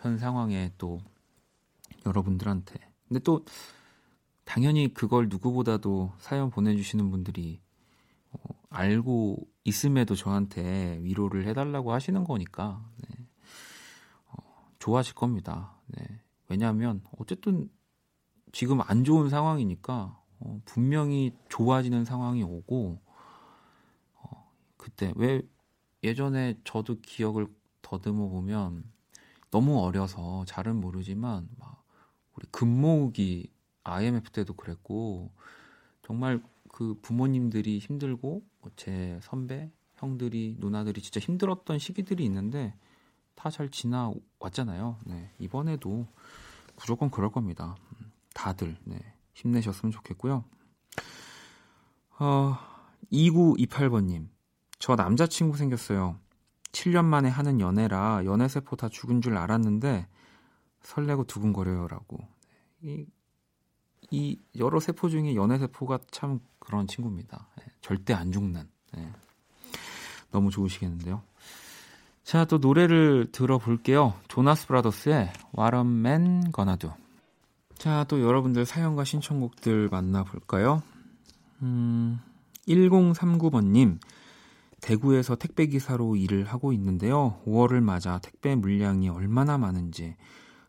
현 0.00 0.16
상황에 0.18 0.72
또 0.78 1.00
여러분들한테 2.06 2.74
근데 3.08 3.20
또 3.20 3.44
당연히 4.44 4.92
그걸 4.94 5.28
누구보다도 5.28 6.12
사연 6.18 6.50
보내주시는 6.50 7.10
분들이 7.10 7.60
어, 8.30 8.38
알고 8.70 9.38
있음에도 9.64 10.14
저한테 10.14 10.98
위로를 11.02 11.46
해달라고 11.48 11.92
하시는 11.92 12.22
거니까 12.24 12.84
네. 13.08 13.26
어, 14.28 14.70
좋아질 14.78 15.14
겁니다. 15.14 15.74
네. 15.88 16.20
왜냐하면 16.48 17.02
어쨌든 17.18 17.70
지금 18.52 18.80
안 18.80 19.04
좋은 19.04 19.28
상황이니까 19.28 20.20
어, 20.40 20.60
분명히 20.64 21.32
좋아지는 21.48 22.04
상황이 22.04 22.42
오고 22.42 23.00
어, 24.14 24.52
그때 24.76 25.12
왜 25.16 25.42
예전에 26.02 26.58
저도 26.64 27.00
기억을 27.00 27.46
더듬어 27.82 28.28
보면 28.28 28.84
너무 29.50 29.80
어려서 29.80 30.44
잘은 30.46 30.76
모르지만 30.80 31.48
막 31.58 31.84
우리 32.34 32.46
금모으기 32.50 33.52
IMF 33.84 34.30
때도 34.30 34.54
그랬고 34.54 35.30
정말 36.02 36.42
그 36.68 36.98
부모님들이 37.02 37.78
힘들고 37.78 38.42
뭐제 38.60 39.18
선배 39.22 39.70
형들이 39.96 40.56
누나들이 40.58 41.02
진짜 41.02 41.18
힘들었던 41.20 41.78
시기들이 41.78 42.24
있는데 42.24 42.74
다 43.38 43.50
잘 43.50 43.70
지나왔잖아요. 43.70 44.98
네, 45.06 45.30
이번에도 45.38 46.08
무조건 46.78 47.10
그럴 47.10 47.30
겁니다. 47.30 47.76
다들 48.34 48.76
네, 48.84 48.98
힘내셨으면 49.34 49.92
좋겠고요. 49.92 50.44
어, 52.20 52.58
2928번님 53.12 54.28
저 54.78 54.94
남자친구 54.94 55.56
생겼어요. 55.56 56.18
7년 56.72 57.04
만에 57.04 57.28
하는 57.28 57.60
연애라 57.60 58.24
연애세포 58.24 58.76
다 58.76 58.88
죽은 58.88 59.20
줄 59.22 59.36
알았는데 59.36 60.06
설레고 60.82 61.24
두근거려요라고. 61.24 62.18
이, 62.82 63.06
이 64.10 64.38
여러 64.56 64.78
세포 64.78 65.08
중에 65.08 65.34
연애세포가 65.34 65.98
참 66.10 66.40
그런 66.58 66.86
친구입니다. 66.86 67.48
네, 67.58 67.64
절대 67.80 68.14
안 68.14 68.30
죽는. 68.30 68.68
네. 68.92 69.12
너무 70.30 70.50
좋으시겠는데요. 70.50 71.22
자, 72.28 72.44
또 72.44 72.58
노래를 72.58 73.28
들어볼게요. 73.32 74.12
조나스 74.28 74.66
브라더스의 74.66 75.32
Gonna 75.56 76.76
Do. 76.78 76.90
자, 77.78 78.04
또 78.06 78.20
여러분들 78.20 78.66
사연과 78.66 79.04
신청곡들 79.04 79.88
만나볼까요? 79.90 80.82
음, 81.62 82.20
1039번님. 82.66 83.98
대구에서 84.82 85.36
택배 85.36 85.68
기사로 85.68 86.16
일을 86.16 86.44
하고 86.44 86.74
있는데요. 86.74 87.40
5월을 87.46 87.80
맞아 87.80 88.18
택배 88.18 88.54
물량이 88.56 89.08
얼마나 89.08 89.56
많은지 89.56 90.14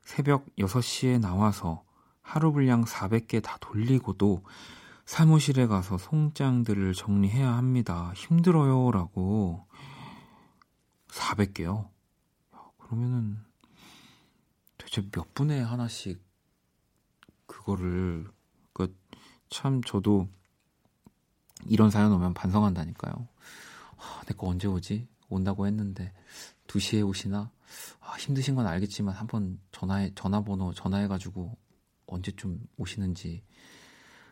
새벽 0.02 0.46
6시에 0.60 1.20
나와서 1.20 1.84
하루 2.22 2.54
분량 2.54 2.86
400개 2.86 3.44
다 3.44 3.58
돌리고도 3.60 4.44
사무실에 5.06 5.68
가서 5.68 5.98
송장들을 5.98 6.94
정리해야 6.94 7.52
합니다. 7.58 8.14
힘들어요. 8.16 8.92
라고 8.92 9.68
400개요. 11.10 11.90
그러면은 12.78 13.38
도대체 14.78 15.08
몇 15.12 15.34
분에 15.34 15.60
하나씩 15.62 16.22
그거를 17.46 18.28
그 18.74 18.96
참 19.50 19.82
저도 19.84 20.28
이런 21.66 21.90
사연 21.90 22.12
오면 22.14 22.34
반성한다니까요. 22.34 23.28
아, 23.98 24.22
내거 24.28 24.48
언제 24.48 24.68
오지? 24.68 25.08
온다고 25.28 25.68
했는데 25.68 26.14
2시에 26.68 27.02
오시나? 27.06 27.52
아, 28.00 28.14
힘드신 28.18 28.56
건 28.56 28.66
알겠지만 28.68 29.14
한번 29.14 29.60
전화해 29.72 30.12
전화번호 30.16 30.74
전화해 30.74 31.08
가지고 31.08 31.58
언제좀 32.08 32.66
오시는지 32.78 33.44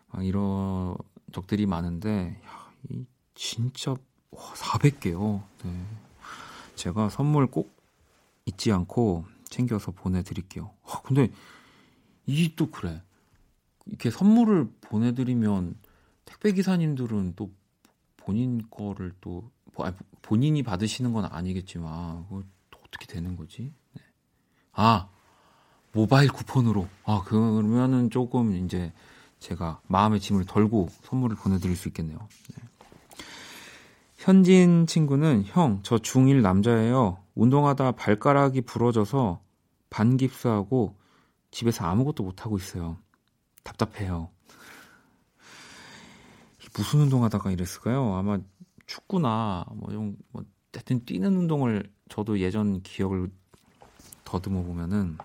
막 0.09 0.25
이런 0.25 0.95
적들이 1.33 1.65
많은데 1.65 2.41
야, 2.45 2.71
이 2.89 3.05
진짜 3.35 3.91
와, 4.31 4.53
400개요. 4.53 5.43
네. 5.63 5.85
제가 6.77 7.09
선물 7.09 7.47
꼭 7.47 7.75
잊지 8.45 8.71
않고 8.71 9.25
챙겨서 9.49 9.91
보내드릴게요. 9.91 10.71
아, 10.85 11.01
근데 11.01 11.29
이게 12.25 12.53
또 12.55 12.71
그래. 12.71 13.01
이렇게 13.85 14.09
선물을 14.09 14.69
보내드리면 14.81 15.75
택배 16.25 16.51
기사님들은 16.53 17.33
또 17.35 17.51
본인 18.17 18.63
거를 18.69 19.13
또 19.21 19.49
아니, 19.79 19.95
본인이 20.21 20.63
받으시는 20.63 21.13
건 21.13 21.25
아니겠지만 21.25 22.25
또 22.29 22.79
어떻게 22.85 23.05
되는 23.05 23.35
거지? 23.35 23.73
네. 23.93 24.01
아 24.73 25.07
모바일 25.93 26.29
쿠폰으로 26.29 26.87
아 27.05 27.23
그러면은 27.23 28.09
조금 28.09 28.55
이제 28.55 28.91
제가 29.39 29.81
마음의 29.87 30.19
짐을 30.19 30.45
덜고 30.45 30.89
선물을 31.03 31.37
보내드릴 31.37 31.75
수 31.75 31.87
있겠네요. 31.87 32.17
네. 32.55 32.63
현진 34.17 34.87
친구는 34.87 35.43
형, 35.45 35.79
저 35.83 35.97
중1 35.97 36.41
남자예요. 36.41 37.23
운동하다 37.35 37.93
발가락이 37.93 38.61
부러져서 38.61 39.41
반깁스하고 39.89 40.97
집에서 41.51 41.85
아무것도 41.85 42.23
못하고 42.23 42.57
있어요. 42.57 42.97
답답해요. 43.63 44.29
무슨 46.75 47.01
운동하다가 47.01 47.51
이랬을까요? 47.51 48.15
아마 48.15 48.39
축구나 48.85 49.65
뭐 49.73 49.91
좀, 49.91 50.17
뭐, 50.31 50.43
하여튼 50.73 51.05
뛰는 51.05 51.35
운동을 51.35 51.91
저도 52.09 52.39
예전 52.39 52.81
기억을 52.81 53.31
더듬어 54.23 54.63
보면은 54.63 55.17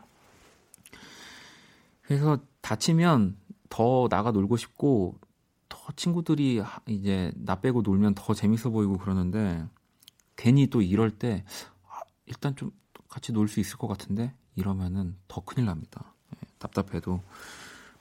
그래서 2.03 2.39
다치면 2.61 3.37
더 3.69 4.09
나가 4.09 4.31
놀고 4.31 4.57
싶고 4.57 5.19
더 5.21 5.32
친구들이 5.97 6.63
이제 6.87 7.33
나 7.37 7.61
빼고 7.61 7.83
놀면 7.83 8.15
더 8.15 8.35
재밌어 8.35 8.71
보이고 8.71 8.99
그러는데 8.99 9.65
괜히 10.37 10.69
또 10.69 10.81
이럴 10.83 11.11
때 11.11 11.45
아, 11.89 12.01
일단 12.27 12.55
좀 12.57 12.71
같이 13.09 13.33
놀 13.33 13.49
수 13.49 13.61
있을 13.61 13.77
것 13.79 13.89
같은데 13.89 14.33
이러면은 14.57 15.17
더 15.29 15.43
큰일 15.43 15.67
납니다. 15.67 16.15
예, 16.37 16.47
답답해도 16.59 17.21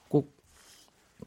꼭 0.09 0.41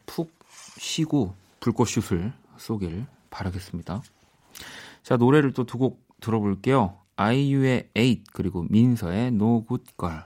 푹 0.06 0.32
쉬고 0.78 1.34
불꽃슛을 1.60 2.32
쏘길 2.58 3.06
바라겠습니다. 3.30 4.02
자, 5.02 5.16
노래를 5.16 5.52
또 5.52 5.64
두 5.64 5.78
곡 5.78 6.04
들어볼게요. 6.20 6.98
아이유의 7.16 7.90
8 7.94 8.24
그리고 8.32 8.66
민서의 8.70 9.28
No 9.28 9.64
Good 9.66 9.84
Girl. 9.98 10.22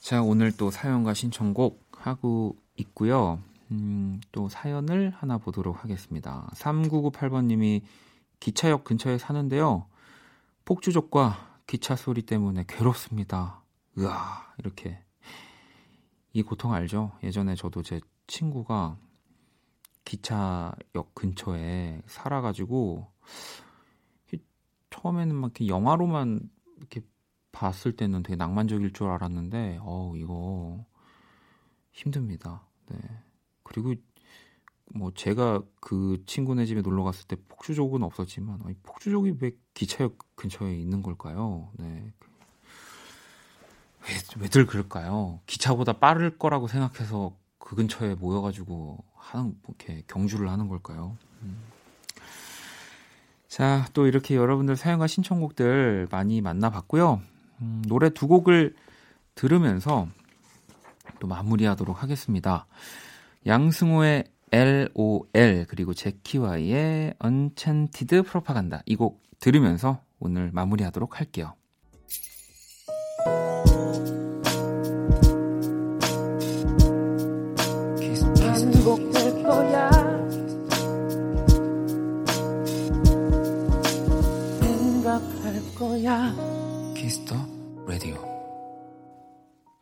자, 0.00 0.22
오늘 0.22 0.52
또 0.56 0.70
사연과 0.70 1.14
신청곡 1.14 1.82
하고 1.96 2.56
있고요. 2.76 3.40
음, 3.70 4.20
또 4.32 4.48
사연을 4.48 5.10
하나 5.10 5.38
보도록 5.38 5.82
하겠습니다. 5.82 6.48
3998번님이 6.54 7.82
기차역 8.40 8.84
근처에 8.84 9.18
사는데요. 9.18 9.86
폭주족과 10.64 11.60
기차 11.66 11.96
소리 11.96 12.22
때문에 12.22 12.64
괴롭습니다. 12.68 13.62
으아, 13.98 14.54
이렇게. 14.58 15.02
이 16.32 16.42
고통 16.42 16.72
알죠? 16.72 17.12
예전에 17.22 17.54
저도 17.54 17.82
제 17.82 18.00
친구가 18.26 18.98
기차역 20.04 21.14
근처에 21.14 22.02
살아가지고 22.06 23.10
처음에는 25.06 25.34
막 25.34 25.46
이렇게 25.48 25.68
영화로만 25.68 26.48
이렇게 26.78 27.00
봤을 27.52 27.96
때는 27.96 28.22
되게 28.22 28.36
낭만적일 28.36 28.92
줄 28.92 29.08
알았는데 29.08 29.78
어 29.82 30.12
이거 30.16 30.84
힘듭니다. 31.92 32.66
네. 32.88 32.98
그리고 33.66 33.94
뭐 34.94 35.12
제가 35.12 35.60
그 35.80 36.22
친구네 36.26 36.66
집에 36.66 36.80
놀러 36.80 37.02
갔을 37.02 37.26
때 37.26 37.36
폭주족은 37.48 38.04
없었지만 38.04 38.60
아니, 38.64 38.74
폭주족이 38.84 39.34
왜 39.40 39.50
기차역 39.74 40.16
근처에 40.36 40.76
있는 40.76 41.02
걸까요? 41.02 41.70
네. 41.76 42.12
왜, 44.08 44.42
왜들 44.42 44.66
그럴까요? 44.66 45.40
기차보다 45.46 45.94
빠를 45.94 46.38
거라고 46.38 46.68
생각해서 46.68 47.36
그 47.58 47.74
근처에 47.74 48.14
모여가지고 48.14 49.04
하는 49.16 49.56
뭐 49.62 49.74
이렇게 49.76 50.04
경주를 50.06 50.48
하는 50.48 50.68
걸까요? 50.68 51.16
음. 51.42 51.58
자, 53.48 53.86
또 53.92 54.06
이렇게 54.06 54.36
여러분들 54.36 54.76
사연과 54.76 55.08
신청곡들 55.08 56.06
많이 56.12 56.40
만나봤고요. 56.40 57.20
음, 57.62 57.82
노래 57.88 58.10
두 58.10 58.28
곡을 58.28 58.76
들으면서 59.34 60.06
또 61.18 61.26
마무리하도록 61.26 62.00
하겠습니다. 62.00 62.66
양승호의 63.46 64.24
LOL 64.52 65.66
그리고 65.68 65.94
제키와의 65.94 67.14
Enchanted 67.24 68.22
Propaganda 68.22 68.80
이곡 68.86 69.22
들으면서 69.38 70.02
오늘 70.18 70.50
마무리하도록 70.52 71.20
할게요. 71.20 71.54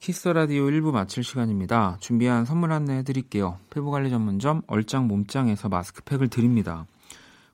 키스 0.05 0.29
라디오 0.29 0.67
1부 0.67 0.93
마칠 0.93 1.25
시간입니다. 1.25 1.97
준비한 1.99 2.45
선물 2.45 2.73
안내 2.73 2.99
해 2.99 3.03
드릴게요. 3.03 3.59
피부관리 3.71 4.11
전문점 4.11 4.61
얼짱 4.67 5.09
몸짱에서 5.09 5.71
마스크팩을 5.71 6.29
드립니다. 6.29 6.87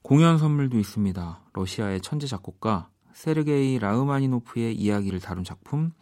공연 0.02 0.36
선물도 0.36 0.76
있습니다. 0.76 1.42
러시아의 1.52 2.00
천재 2.00 2.26
작곡가 2.26 2.88
세르게이 3.12 3.78
라흐마니노프의 3.78 4.74
이야기를 4.74 5.20
다룬 5.20 5.44
작품 5.44 5.92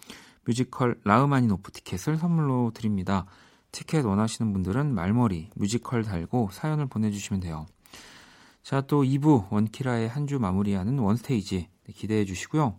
뮤지컬 0.47 0.99
라흐마니노프 1.05 1.71
티켓을 1.71 2.17
선물로 2.17 2.71
드립니다. 2.73 3.27
티켓 3.71 4.07
원하시는 4.07 4.51
분들은 4.51 4.95
말머리 4.95 5.51
뮤지컬 5.55 6.03
달고 6.03 6.49
사연을 6.53 6.87
보내주시면 6.87 7.41
돼요. 7.41 7.67
자, 8.63 8.81
또 8.81 9.03
2부 9.03 9.53
원키라의 9.53 10.09
한 10.09 10.27
주 10.27 10.39
마무리하는 10.39 10.99
원스테이지 10.99 11.69
기대해 11.95 12.25
주시고요. 12.25 12.75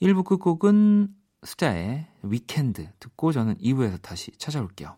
1부 0.00 0.24
끝곡은 0.24 1.17
스자의 1.44 2.06
위켄드 2.22 2.90
듣고 2.98 3.32
저는 3.32 3.56
2부에서 3.58 4.00
다시 4.02 4.32
찾아올게요. 4.38 4.96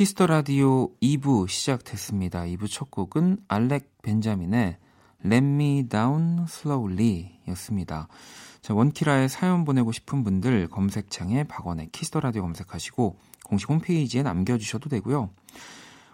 키스 0.00 0.16
더 0.16 0.26
라디오 0.26 0.88
2부 1.02 1.46
시작됐습니다. 1.46 2.44
2부 2.44 2.70
첫 2.70 2.90
곡은 2.90 3.36
알렉 3.48 4.00
벤자민의 4.00 4.78
Let 5.26 5.36
Me 5.44 5.88
Down 5.90 6.46
Slowly 6.48 7.40
였습니다. 7.48 8.08
자, 8.62 8.72
원키라에 8.72 9.28
사연 9.28 9.66
보내고 9.66 9.92
싶은 9.92 10.24
분들 10.24 10.68
검색창에 10.68 11.44
박원의 11.44 11.90
키스 11.92 12.10
더 12.10 12.20
라디오 12.20 12.40
검색하시고 12.40 13.18
공식 13.44 13.68
홈페이지에 13.68 14.22
남겨주셔도 14.22 14.88
되고요. 14.88 15.28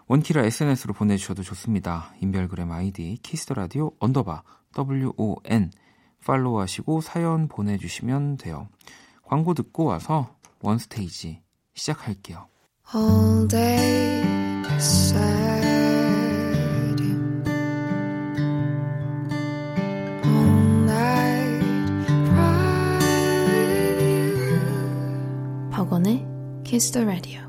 원키라 0.07 0.43
SNS로 0.43 0.93
보내주셔도 0.93 1.41
좋습니다. 1.43 2.13
인별그램 2.19 2.69
아이디 2.73 3.17
키스 3.23 3.42
더 3.42 3.53
라디오 3.53 3.93
underbar 4.01 4.43
WON 4.77 5.71
팔로우하시고 6.25 6.99
사연 6.99 7.47
보내주시면 7.47 8.35
돼요. 8.35 8.67
광고 9.23 9.53
듣고 9.53 9.85
와서 9.85 10.35
원스테이지 10.59 11.41
시작할게요. 11.73 12.49
all 12.94 13.46
day 13.46 14.22
beside 14.62 15.62
you, 17.00 17.42
all 20.24 20.56
night 20.86 21.62
cry 22.28 22.98
with 23.46 24.00
you. 24.02 25.70
박원의 25.70 26.26
Kiss 26.64 26.90
the 26.92 27.04
Radio. 27.06 27.45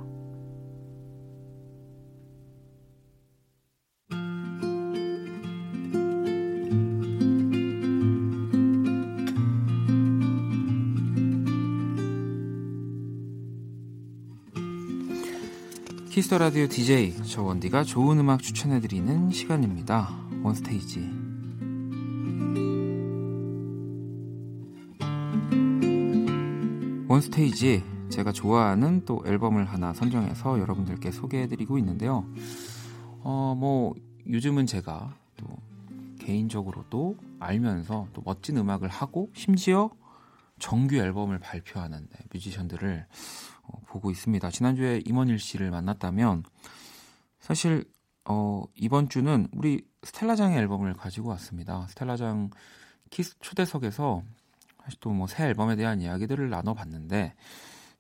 키스 16.19 16.31
더 16.31 16.39
라디오 16.39 16.67
DJ 16.67 17.15
저 17.29 17.45
원디가 17.45 17.85
좋은 17.85 18.19
음악 18.19 18.43
추천해 18.43 18.81
드리는 18.81 19.31
시간입니다. 19.31 20.19
원스테이지. 20.43 20.99
원스테이지 27.07 27.85
제가 28.09 28.33
좋아하는 28.33 29.05
또 29.05 29.23
앨범을 29.25 29.67
하나 29.67 29.93
선정해서 29.93 30.59
여러분들께 30.59 31.13
소개해 31.13 31.47
드리고 31.47 31.79
있는데요. 31.79 32.27
어, 33.21 33.55
뭐 33.57 33.95
요즘은 34.29 34.67
제가 34.67 35.15
또 35.37 35.47
개인적으로도 36.19 37.17
알면서 37.39 38.09
또 38.13 38.23
멋진 38.25 38.57
음악을 38.57 38.89
하고 38.89 39.31
심지어 39.35 39.89
정규 40.59 40.97
앨범을 40.97 41.39
발표하는 41.39 42.09
네, 42.11 42.19
뮤지션들을 42.33 43.07
어, 43.07 43.58
보고 43.87 44.11
있습니다. 44.11 44.51
지난주에 44.51 45.03
임원일 45.07 45.39
씨를 45.39 45.71
만났다면 45.71 46.45
사실 47.41 47.85
어, 48.25 48.65
이번 48.75 49.09
주는 49.09 49.49
우리 49.53 49.87
스텔라장의 50.03 50.59
앨범을 50.59 50.95
가지고 50.95 51.31
왔습니다. 51.31 51.87
스텔라장 51.89 52.51
키스 53.11 53.39
초대석에서 53.41 54.23
사실 54.85 55.01
또 55.01 55.11
뭐 55.11 55.27
새 55.27 55.45
앨범에 55.47 55.77
대한 55.77 56.01
이야기들을 56.01 56.51
나눠봤는데 56.51 57.35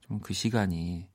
좀 0.01 0.21
그 0.21 0.35
시간이 0.35 1.07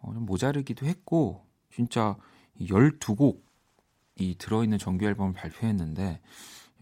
어, 0.00 0.12
좀 0.12 0.26
모자르기도 0.26 0.86
했고 0.86 1.44
진짜 1.74 2.16
12곡이 2.60 4.38
들어있는 4.38 4.78
정규 4.78 5.06
앨범을 5.06 5.32
발표했는데 5.32 6.20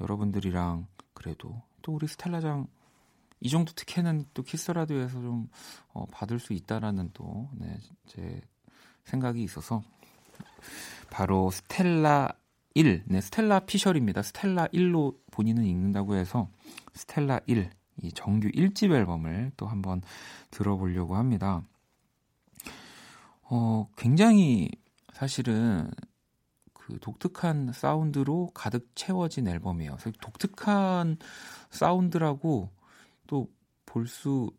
여러분들이랑 0.00 0.87
그래도 1.14 1.62
또 1.83 1.92
우리 1.94 2.06
스텔라장 2.06 2.66
이 3.40 3.48
정도 3.48 3.72
특혜는 3.72 4.26
또 4.35 4.42
키스 4.42 4.70
라디오에서 4.70 5.20
좀 5.20 5.48
어, 5.92 6.07
받을 6.07 6.38
수 6.38 6.53
있다라는 6.53 7.11
또 7.14 7.48
네, 7.55 7.79
제 8.07 8.40
생각이 9.05 9.42
있어서 9.42 9.83
바로 11.11 11.50
스텔라 11.50 12.29
1, 12.74 13.05
네, 13.07 13.20
스텔라 13.20 13.61
피셜입니다. 13.61 14.22
스텔라 14.22 14.68
1로 14.68 15.18
본인은 15.33 15.64
읽는다고 15.64 16.14
해서 16.14 16.48
스텔라 16.94 17.40
1, 17.46 17.70
이 18.03 18.12
정규 18.12 18.48
1집 18.48 18.92
앨범을 18.92 19.53
또 19.57 19.66
한번 19.66 20.03
들어보려고 20.50 21.16
합니다. 21.16 21.62
어, 23.42 23.88
굉장히 23.96 24.70
사실은 25.12 25.90
그 26.72 26.98
독특한 27.00 27.72
사운드로 27.72 28.50
가득 28.55 28.90
채워진 28.94 29.48
앨범이에요. 29.48 29.96
독특한 30.20 31.16
사운드라고 31.70 32.70
또 33.31 33.47
볼 33.87 34.07
수 34.07 34.51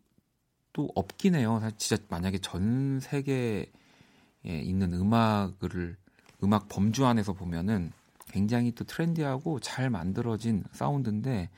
또 0.72 0.90
없긴 0.94 1.34
해요. 1.34 1.58
사실 1.60 1.78
진짜 1.78 2.02
만약에 2.08 2.38
전 2.38 2.98
세계에 3.00 3.66
있는 4.44 4.92
음악을 4.94 5.96
음악 6.42 6.68
범주 6.68 7.06
안에서 7.06 7.32
보면은 7.32 7.92
굉장히 8.28 8.72
또 8.72 8.84
트렌디하고 8.84 9.60
잘 9.60 9.90
만들어진 9.90 10.64
사운드인데 10.72 11.50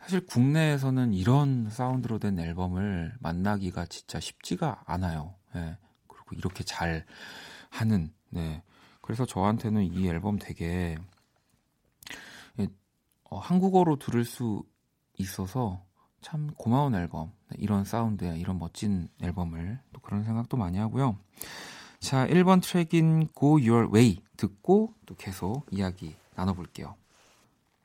사실 0.00 0.24
국내에서는 0.26 1.14
이런 1.14 1.70
사운드로 1.70 2.18
된 2.18 2.38
앨범을 2.38 3.14
만나기가 3.20 3.86
진짜 3.86 4.18
쉽지가 4.18 4.82
않아요. 4.86 5.34
예. 5.54 5.76
그리고 6.06 6.34
이렇게 6.36 6.64
잘 6.64 7.04
하는 7.70 8.12
네. 8.30 8.62
그래서 9.00 9.24
저한테는 9.24 9.84
이 9.84 10.06
앨범 10.06 10.38
되게 10.38 10.96
예, 12.58 12.68
어, 13.30 13.38
한국어로 13.38 13.98
들을 13.98 14.24
수 14.24 14.62
있어서 15.16 15.87
참 16.20 16.50
고마운 16.56 16.94
앨범. 16.94 17.32
네, 17.50 17.56
이런 17.60 17.84
사운드야, 17.84 18.34
이런 18.34 18.58
멋진 18.58 19.08
앨범을 19.22 19.80
또 19.92 20.00
그런 20.00 20.24
생각도 20.24 20.56
많이 20.56 20.78
하고요. 20.78 21.16
자, 22.00 22.26
1번 22.26 22.62
트랙인 22.62 23.28
Go 23.38 23.58
Your 23.58 23.88
Way 23.92 24.22
듣고 24.36 24.94
또 25.06 25.14
계속 25.16 25.66
이야기 25.70 26.14
나눠볼게요. 26.34 26.94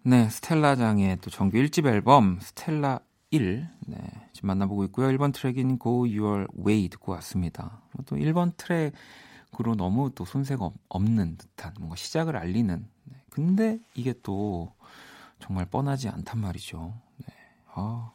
네, 0.03 0.29
스텔라장의 0.29 1.19
또 1.21 1.29
정규 1.29 1.57
1집 1.57 1.85
앨범 1.85 2.39
스텔라 2.41 2.99
1 3.31 3.67
네, 3.87 3.97
지금 4.33 4.47
만나보고 4.47 4.83
있고요. 4.85 5.07
1번 5.07 5.33
트랙인 5.33 5.79
Go 5.79 6.05
Your 6.05 6.47
Way 6.57 6.89
듣고 6.89 7.13
왔습니다. 7.13 7.81
또 8.05 8.15
1번 8.15 8.55
트랙으로 8.57 9.75
너무 9.75 10.11
또 10.13 10.25
손색 10.25 10.59
없는 10.89 11.37
듯한 11.37 11.73
뭔가 11.79 11.95
시작을 11.95 12.37
알리는 12.37 12.85
네, 13.05 13.15
근데 13.29 13.79
이게 13.95 14.13
또 14.21 14.73
정말 15.39 15.65
뻔하지 15.65 16.09
않단 16.09 16.39
말이죠. 16.39 16.93
네. 17.75 17.81
아, 17.81 18.11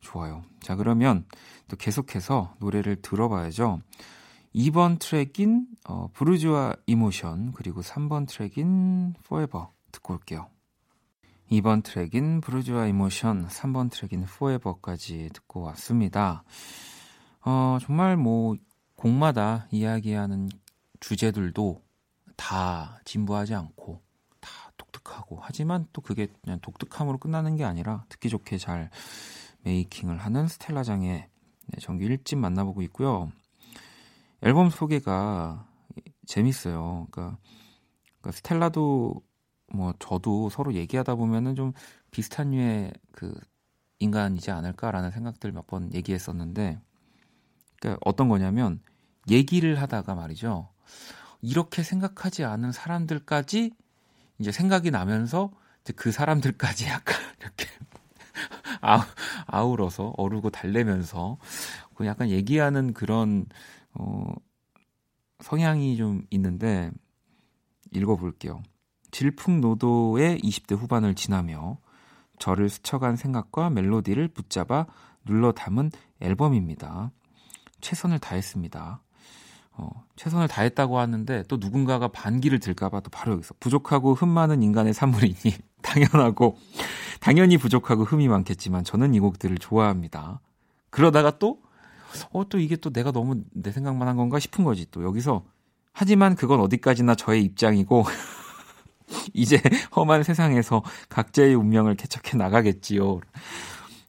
좋아요. 0.00 0.42
자, 0.60 0.76
그러면 0.76 1.24
또 1.68 1.76
계속해서 1.76 2.54
노래를 2.58 2.96
들어봐야죠. 3.02 3.80
2번 4.54 4.98
트랙인 4.98 5.66
어, 5.88 6.08
Bourgeois 6.14 6.76
Emotion 6.86 7.52
그리고 7.52 7.80
3번 7.82 8.26
트랙인 8.26 9.14
Forever 9.24 9.66
듣고 9.92 10.14
올게요. 10.14 10.48
2번 11.50 11.82
트랙인 11.82 12.40
Bourgeois 12.40 12.86
Emotion, 12.86 13.48
3번 13.48 13.90
트랙인 13.90 14.24
Forever까지 14.24 15.30
듣고 15.32 15.62
왔습니다. 15.62 16.44
어, 17.44 17.78
정말 17.80 18.16
뭐 18.16 18.56
곡마다 18.96 19.66
이야기하는 19.70 20.48
주제들도 21.00 21.82
다 22.36 23.00
진부하지 23.04 23.54
않고 23.54 23.94
다 23.94 24.07
독특하고 24.92 25.38
하지만 25.42 25.86
또 25.92 26.00
그게 26.02 26.28
그냥 26.42 26.58
독특함으로 26.60 27.18
끝나는 27.18 27.56
게 27.56 27.64
아니라 27.64 28.04
듣기 28.08 28.28
좋게 28.28 28.58
잘 28.58 28.90
메이킹을 29.62 30.18
하는 30.18 30.48
스텔라장의 30.48 31.28
네, 31.66 31.80
정규 31.80 32.04
1집 32.06 32.36
만나보고 32.38 32.82
있고요. 32.82 33.30
앨범 34.42 34.70
소개가 34.70 35.66
재밌어요. 36.26 37.06
그러니까, 37.10 37.38
그러니까 38.20 38.32
스텔라도 38.32 39.22
뭐 39.72 39.92
저도 39.98 40.48
서로 40.50 40.74
얘기하다 40.74 41.16
보면은 41.16 41.54
좀 41.54 41.72
비슷한 42.10 42.52
류의 42.52 42.92
그 43.12 43.34
인간이지 43.98 44.50
않을까라는 44.50 45.10
생각들 45.10 45.52
몇 45.52 45.66
번 45.66 45.92
얘기했었는데 45.92 46.80
그러니까 47.80 48.00
어떤 48.04 48.28
거냐면 48.28 48.80
얘기를 49.28 49.80
하다가 49.80 50.14
말이죠. 50.14 50.70
이렇게 51.42 51.82
생각하지 51.82 52.44
않은 52.44 52.72
사람들까지 52.72 53.72
이제 54.38 54.52
생각이 54.52 54.90
나면서 54.90 55.50
이제 55.82 55.92
그 55.94 56.12
사람들까지 56.12 56.86
약간 56.88 57.16
이렇게 57.40 57.66
아우, 58.80 59.00
아우러서 59.46 60.14
어르고 60.16 60.50
달래면서 60.50 61.38
그 61.94 62.06
약간 62.06 62.30
얘기하는 62.30 62.92
그런 62.94 63.46
어, 63.94 64.32
성향이 65.40 65.96
좀 65.96 66.22
있는데 66.30 66.90
읽어볼게요. 67.92 68.62
질풍노도의 69.10 70.40
20대 70.40 70.76
후반을 70.76 71.14
지나며 71.14 71.78
저를 72.38 72.68
스쳐간 72.68 73.16
생각과 73.16 73.70
멜로디를 73.70 74.28
붙잡아 74.28 74.86
눌러 75.24 75.52
담은 75.52 75.90
앨범입니다. 76.20 77.10
최선을 77.80 78.18
다했습니다. 78.18 79.02
어, 79.78 80.04
최선을 80.16 80.48
다했다고 80.48 80.98
하는데 80.98 81.44
또 81.46 81.56
누군가가 81.58 82.08
반기를 82.08 82.58
들까봐 82.58 83.00
또 83.00 83.10
바로 83.10 83.34
여기서 83.34 83.54
부족하고 83.60 84.14
흠 84.14 84.28
많은 84.28 84.62
인간의 84.62 84.92
산물이니 84.92 85.36
당연하고 85.82 86.58
당연히 87.20 87.56
부족하고 87.56 88.04
흠이 88.04 88.28
많겠지만 88.28 88.84
저는 88.84 89.14
이 89.14 89.20
곡들을 89.20 89.56
좋아합니다. 89.58 90.40
그러다가 90.90 91.38
또 91.38 91.62
어, 92.32 92.48
또 92.48 92.58
이게 92.58 92.76
또 92.76 92.90
내가 92.90 93.12
너무 93.12 93.42
내 93.52 93.70
생각만 93.70 94.08
한 94.08 94.16
건가 94.16 94.38
싶은 94.40 94.64
거지 94.64 94.86
또 94.90 95.04
여기서 95.04 95.44
하지만 95.92 96.34
그건 96.34 96.60
어디까지나 96.60 97.14
저의 97.14 97.44
입장이고 97.44 98.04
이제 99.32 99.60
험한 99.94 100.24
세상에서 100.24 100.82
각자의 101.08 101.54
운명을 101.54 101.94
개척해 101.94 102.36
나가겠지요. 102.36 103.20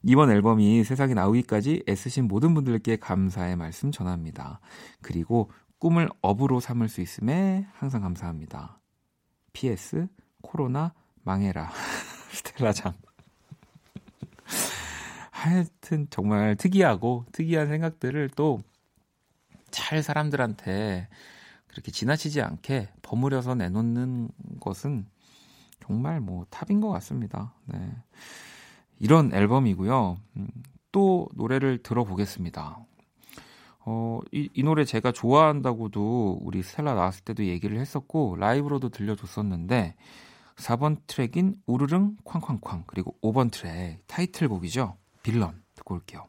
이번 0.02 0.30
앨범이 0.30 0.84
세상에 0.84 1.14
나오기까지 1.14 1.84
애쓰신 1.88 2.26
모든 2.26 2.54
분들께 2.54 2.96
감사의 2.96 3.56
말씀 3.56 3.90
전합니다. 3.92 4.60
그리고 5.02 5.50
꿈을 5.78 6.08
업으로 6.22 6.60
삼을 6.60 6.88
수 6.88 7.00
있음에 7.00 7.66
항상 7.74 8.02
감사합니다. 8.02 8.80
PS 9.52 10.08
코로나 10.42 10.94
망해라 11.22 11.70
스텔라장. 12.32 12.94
하여튼 15.30 16.06
정말 16.10 16.56
특이하고 16.56 17.24
특이한 17.32 17.68
생각들을 17.68 18.30
또 18.30 18.60
잘 19.70 20.02
사람들한테 20.02 21.08
그렇게 21.68 21.90
지나치지 21.90 22.42
않게 22.42 22.88
버무려서 23.02 23.54
내놓는 23.54 24.30
것은 24.60 25.06
정말 25.80 26.20
뭐 26.20 26.46
탑인 26.50 26.80
것 26.80 26.90
같습니다. 26.90 27.54
네. 27.66 27.78
이런 29.00 29.32
앨범이고요. 29.32 30.16
음, 30.36 30.48
또 30.92 31.28
노래를 31.34 31.78
들어보겠습니다. 31.82 32.78
어, 33.86 34.20
이, 34.30 34.48
이 34.52 34.62
노래 34.62 34.84
제가 34.84 35.10
좋아한다고도 35.10 36.38
우리 36.42 36.62
스텔라 36.62 36.94
나왔을 36.94 37.24
때도 37.24 37.46
얘기를 37.46 37.80
했었고 37.80 38.36
라이브로도 38.36 38.90
들려줬었는데 38.90 39.96
4번 40.56 40.98
트랙인 41.06 41.56
우르릉 41.66 42.16
쾅쾅쾅 42.24 42.84
그리고 42.86 43.16
5번 43.22 43.50
트랙 43.50 44.06
타이틀곡이죠. 44.06 44.96
빌런 45.22 45.62
듣고 45.74 45.94
올게요. 45.94 46.26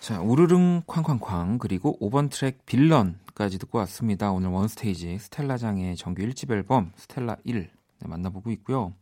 자, 0.00 0.22
우르릉 0.22 0.82
쾅쾅쾅 0.86 1.58
그리고 1.58 1.98
5번 2.00 2.30
트랙 2.30 2.64
빌런까지 2.64 3.58
듣고 3.58 3.76
왔습니다. 3.78 4.32
오늘 4.32 4.48
원스테이지 4.48 5.18
스텔라장의 5.18 5.96
정규 5.96 6.22
1집 6.22 6.50
앨범 6.50 6.92
스텔라 6.96 7.36
1 7.44 7.68
네, 8.00 8.08
만나보고 8.08 8.50
있고요. 8.52 8.94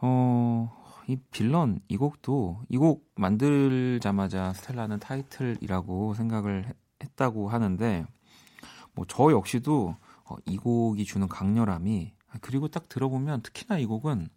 어, 0.00 0.79
이 1.10 1.16
빌런 1.30 1.80
이 1.88 1.96
곡도 1.96 2.62
이 2.68 2.76
곡 2.78 3.10
만들자마자 3.16 4.52
스텔라는 4.54 4.98
타이틀이라고 5.00 6.14
생각을 6.14 6.72
했다고 7.02 7.48
하는데 7.48 8.04
뭐 8.94 9.04
저 9.08 9.30
역시도 9.32 9.96
어, 10.24 10.36
이 10.46 10.56
곡이 10.56 11.04
주는 11.04 11.26
강렬함이 11.28 12.12
그리고 12.40 12.68
딱 12.68 12.88
들어보면 12.88 13.42
특히나 13.42 13.78
이 13.78 13.86
곡은 13.86 14.28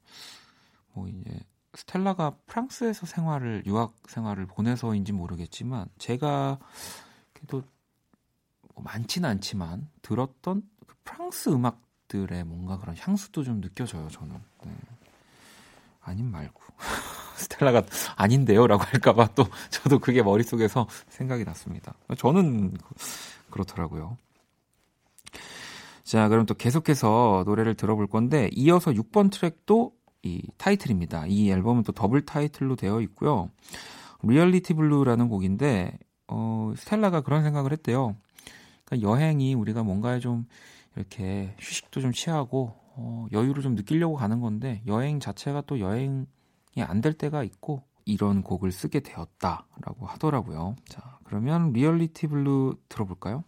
뭐 0.93 1.07
이제 1.07 1.39
스텔라가 1.75 2.31
프랑스에서 2.47 3.05
생활을 3.05 3.63
유학 3.65 3.93
생활을 4.07 4.45
보내서인지 4.45 5.12
모르겠지만 5.12 5.88
제가 5.97 6.59
그래도 7.33 7.63
뭐 8.75 8.83
많지는 8.83 9.29
않지만 9.29 9.89
들었던 10.01 10.63
그 10.88 10.95
프랑스 11.03 11.49
음악들의 11.49 12.43
뭔가 12.45 12.77
그런 12.77 12.95
향수도 12.97 13.43
좀 13.43 13.62
느껴져요 13.62 14.07
저는 14.09 14.39
네. 14.65 14.71
아님 16.03 16.31
말고 16.31 16.61
스텔라가 17.37 17.83
아닌데요라고 18.15 18.83
할까봐 18.83 19.29
또 19.35 19.45
저도 19.69 19.99
그게 19.99 20.21
머릿속에서 20.21 20.87
생각이 21.09 21.43
났습니다 21.43 21.93
저는 22.17 22.73
그렇더라고요 23.49 24.17
자 26.03 26.27
그럼 26.27 26.45
또 26.45 26.53
계속해서 26.53 27.43
노래를 27.45 27.75
들어볼 27.75 28.07
건데 28.07 28.49
이어서 28.53 28.91
6번 28.91 29.31
트랙도 29.31 29.93
이 30.23 30.41
타이틀입니다. 30.57 31.25
이 31.27 31.51
앨범은 31.51 31.83
또 31.83 31.91
더블 31.91 32.25
타이틀로 32.25 32.75
되어 32.75 33.01
있고요. 33.01 33.49
Reality 34.23 34.73
Blue라는 34.73 35.27
곡인데 35.27 35.97
어, 36.27 36.73
스텔라가 36.77 37.21
그런 37.21 37.43
생각을 37.43 37.73
했대요. 37.73 38.15
그러니까 38.85 39.09
여행이 39.09 39.53
우리가 39.53 39.83
뭔가에 39.83 40.19
좀 40.19 40.47
이렇게 40.95 41.53
휴식도 41.59 42.01
좀 42.01 42.13
취하고 42.13 42.73
어, 42.95 43.27
여유를 43.32 43.63
좀 43.63 43.75
느끼려고 43.75 44.15
가는 44.15 44.39
건데 44.39 44.82
여행 44.88 45.19
자체가 45.19 45.62
또 45.62 45.79
여행이 45.79 46.25
안 46.79 47.01
될 47.01 47.13
때가 47.13 47.43
있고 47.43 47.84
이런 48.06 48.43
곡을 48.43 48.71
쓰게 48.71 48.99
되었다라고 49.01 50.06
하더라고요. 50.06 50.75
자, 50.89 51.19
그러면 51.23 51.71
Reality 51.73 52.27
Blue 52.27 52.75
들어볼까요? 52.89 53.43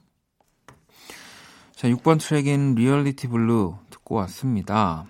자, 1.73 1.89
6번 1.89 2.19
트랙인 2.19 2.75
Reality 2.75 3.27
Blue 3.27 3.77
듣고 3.89 4.15
왔습니다. 4.15 5.05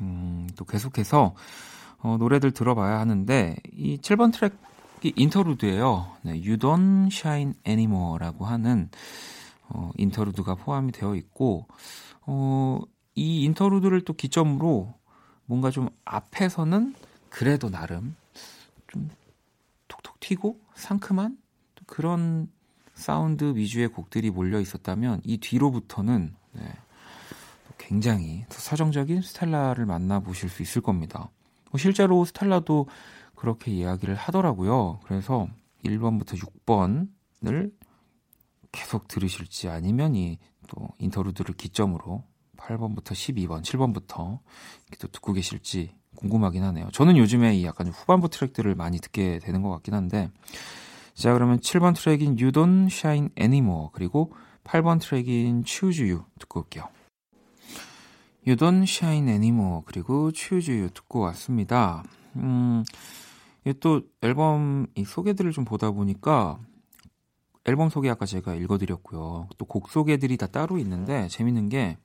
음, 0.00 0.48
또 0.56 0.64
계속해서 0.64 1.34
어, 1.98 2.16
노래들 2.18 2.52
들어봐야 2.52 3.00
하는데 3.00 3.56
이 3.72 3.98
7번 3.98 4.32
트랙이 4.32 5.12
인터루드예요. 5.16 6.12
네, 6.22 6.30
You 6.32 6.56
Don't 6.56 7.06
Shine 7.12 7.54
Anymore라고 7.66 8.44
하는 8.44 8.90
어, 9.68 9.90
인터루드가 9.96 10.54
포함이 10.54 10.92
되어 10.92 11.16
있고 11.16 11.66
어, 12.26 12.80
이 13.14 13.44
인터루드를 13.44 14.02
또 14.02 14.12
기점으로 14.12 14.94
뭔가 15.46 15.70
좀 15.70 15.88
앞에서는 16.04 16.94
그래도 17.28 17.70
나름 17.70 18.16
좀 18.88 19.10
톡톡 19.88 20.20
튀고 20.20 20.60
상큼한 20.74 21.38
그런 21.86 22.48
사운드 22.94 23.56
위주의 23.56 23.88
곡들이 23.88 24.30
몰려 24.30 24.60
있었다면 24.60 25.20
이 25.24 25.38
뒤로부터는 25.38 26.34
네, 26.52 26.72
굉장히 27.76 28.44
서정적인 28.48 29.22
스텔라를 29.22 29.84
만나보실 29.84 30.48
수 30.48 30.62
있을 30.62 30.80
겁니다. 30.80 31.30
뭐 31.70 31.78
실제로 31.78 32.24
스텔라도 32.24 32.86
그렇게 33.34 33.72
이야기를 33.72 34.14
하더라고요. 34.14 35.00
그래서 35.04 35.48
1번부터 35.84 36.38
6번을 36.64 37.72
계속 38.72 39.08
들으실지 39.08 39.68
아니면 39.68 40.14
이 40.14 40.38
또 40.68 40.88
인터루드를 40.98 41.54
기점으로 41.54 42.24
8번부터 42.66 43.12
12번, 43.12 43.62
7번부터 43.62 44.38
이렇게 44.88 44.96
또 44.98 45.08
듣고 45.08 45.32
계실지 45.32 45.94
궁금하긴 46.16 46.62
하네요. 46.62 46.88
저는 46.92 47.16
요즘에 47.16 47.56
이 47.56 47.64
약간 47.64 47.88
후반부 47.88 48.28
트랙들을 48.28 48.74
많이 48.74 49.00
듣게 49.00 49.38
되는 49.40 49.62
것 49.62 49.70
같긴 49.70 49.94
한데 49.94 50.30
자 51.14 51.32
그러면 51.32 51.58
7번 51.60 51.94
트랙인 51.94 52.36
You 52.40 52.52
Don't 52.52 52.86
Shine 52.86 53.28
Anymore 53.38 53.88
그리고 53.92 54.32
8번 54.64 55.00
트랙인 55.00 55.64
Choose 55.66 56.08
You 56.10 56.24
듣고 56.38 56.60
올게요. 56.60 56.88
You 58.46 58.56
Don't 58.56 58.82
Shine 58.82 59.30
Anymore 59.30 59.82
그리고 59.84 60.30
Choose 60.32 60.72
You 60.72 60.90
듣고 60.90 61.20
왔습니다. 61.20 62.02
음, 62.36 62.84
또 63.80 64.02
앨범 64.22 64.86
이 64.94 65.04
소개들을 65.04 65.52
좀 65.52 65.64
보다 65.64 65.90
보니까 65.90 66.58
앨범 67.64 67.88
소개 67.88 68.10
아까 68.10 68.26
제가 68.26 68.54
읽어드렸고요. 68.54 69.48
또 69.56 69.66
곡 69.66 69.90
소개들이 69.90 70.36
다 70.36 70.46
따로 70.46 70.78
있는데 70.78 71.28
재밌는 71.28 71.68
게 71.70 71.96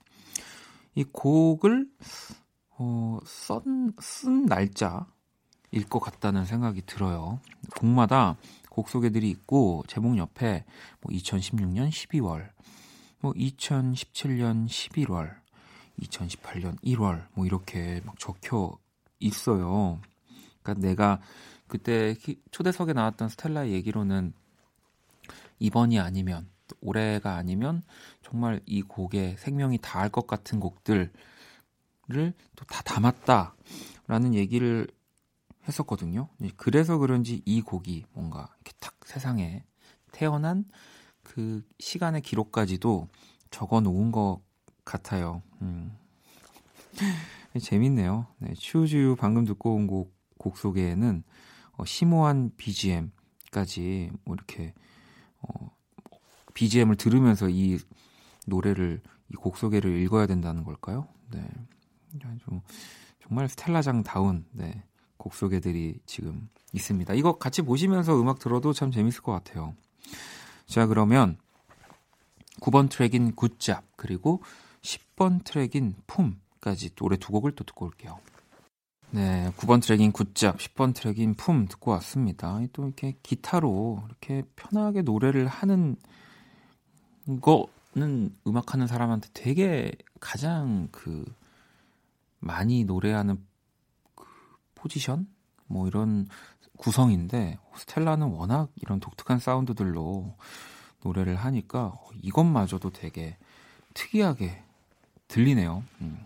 이 0.96 1.04
곡을 1.04 1.90
어, 2.78 3.20
쓴, 3.26 3.94
쓴 4.00 4.46
날짜일 4.46 5.00
것 5.90 6.00
같다는 6.00 6.46
생각이 6.46 6.84
들어요. 6.86 7.40
곡마다 7.76 8.38
곡 8.70 8.90
소개들이 8.90 9.30
있고 9.30 9.84
제목 9.88 10.18
옆에 10.18 10.66
뭐 11.02 11.14
2016년 11.14 11.90
12월, 11.90 12.50
뭐 13.20 13.34
2017년 13.34 14.68
11월, 14.68 15.36
2018년 16.02 16.82
1월 16.82 17.28
뭐 17.34 17.46
이렇게 17.46 18.02
막 18.06 18.18
적혀 18.18 18.78
있어요. 19.20 20.00
그러니까 20.62 20.88
내가 20.88 21.20
그때 21.68 22.16
초대석에 22.52 22.94
나왔던 22.94 23.30
스텔라의 23.30 23.74
얘기로는 23.74 24.34
이번이 25.60 26.00
아니면 26.00 26.50
올해가 26.82 27.36
아니면 27.36 27.82
정말 28.24 28.62
이 28.66 28.82
곡에 28.82 29.36
생명이 29.38 29.80
다할 29.82 30.10
것 30.10 30.28
같은 30.28 30.60
곡들을 30.60 31.12
또 32.56 32.66
다 32.66 32.82
담았다라는 32.84 34.34
얘기를 34.34 34.88
했었거든요. 35.68 36.30
그래서 36.58 36.98
그런지 36.98 37.42
이 37.46 37.62
곡이 37.62 38.06
뭔가 38.14 38.50
이렇게 38.56 38.74
탁 38.80 38.96
세상에 39.06 39.64
태어난 40.12 40.66
그 41.24 41.64
시간의 41.80 42.22
기록까지도 42.22 43.08
적어 43.52 43.82
놓은 43.82 44.12
것 44.12 44.42
같아요. 44.84 45.44
음. 45.62 45.96
재밌네요. 47.62 48.28
네, 48.40 48.54
추우즈유 48.54 49.16
방금 49.18 49.46
듣고 49.46 49.76
온 49.76 49.88
곡, 49.88 50.14
곡 50.38 50.58
소개에는 50.58 51.24
어, 51.74 51.86
심오한 51.86 52.52
BGM까지 52.58 54.12
뭐 54.24 54.36
이렇게 54.36 54.74
어, 55.42 55.72
BGM을 56.60 56.96
들으면서 56.98 57.48
이 57.50 57.80
노래를 58.46 59.02
이 59.32 59.36
곡 59.36 59.58
소개를 59.58 60.02
읽어야 60.02 60.26
된다는 60.26 60.64
걸까요? 60.64 61.08
네, 61.32 61.48
좀 62.40 62.62
정말 63.22 63.48
스텔라장 63.48 64.04
다운 64.04 64.46
네, 64.52 64.84
곡 65.18 65.36
소개들이 65.36 66.00
지금 66.06 66.50
있습니다. 66.74 67.14
이거 67.14 67.38
같이 67.38 67.62
보시면서 67.62 68.20
음악 68.20 68.40
들어도 68.40 68.74
참 68.74 68.92
재밌을 68.92 69.22
것 69.22 69.32
같아요. 69.32 69.76
자 70.66 70.88
그러면 70.88 71.38
9번 72.60 72.90
트랙인 72.90 73.36
Good 73.36 73.63
Job 73.63 73.84
그리고 73.96 74.42
10번 74.82 75.44
트랙인 75.44 75.96
품까지 76.08 76.96
노래 76.96 77.18
두 77.18 77.32
곡을 77.32 77.52
또 77.54 77.64
듣고 77.64 77.86
올게요. 77.86 78.20
네, 79.12 79.52
9번 79.58 79.82
트랙인 79.82 80.12
Good 80.12 80.35
Job, 80.35 80.58
10번 80.58 80.94
트랙인 80.94 81.36
품 81.36 81.68
듣고 81.68 81.92
왔습니다. 81.92 82.60
또 82.74 82.86
이렇게 82.86 83.16
기타로 83.24 84.04
이렇게 84.08 84.44
편하게 84.56 85.02
노래를 85.02 85.48
하는 85.48 85.96
거는 87.40 88.36
음악하는 88.48 88.88
사람한테 88.88 89.30
되게 89.34 89.92
가장 90.20 90.88
그 90.92 91.26
많이 92.40 92.84
노래하는 92.84 93.40
그 94.16 94.26
포지션 94.76 95.28
뭐 95.68 95.88
이런 95.88 96.28
구성인데 96.78 97.60
스텔라는 97.76 98.28
워낙 98.28 98.70
이런 98.76 99.00
독특한 99.00 99.40
사운드들로 99.40 100.36
노래를 101.04 101.36
하니까 101.36 101.94
이것마저도 102.22 102.92
되게 102.92 103.38
특이하게 103.94 104.64
들리네요. 105.28 105.84
음. 106.02 106.26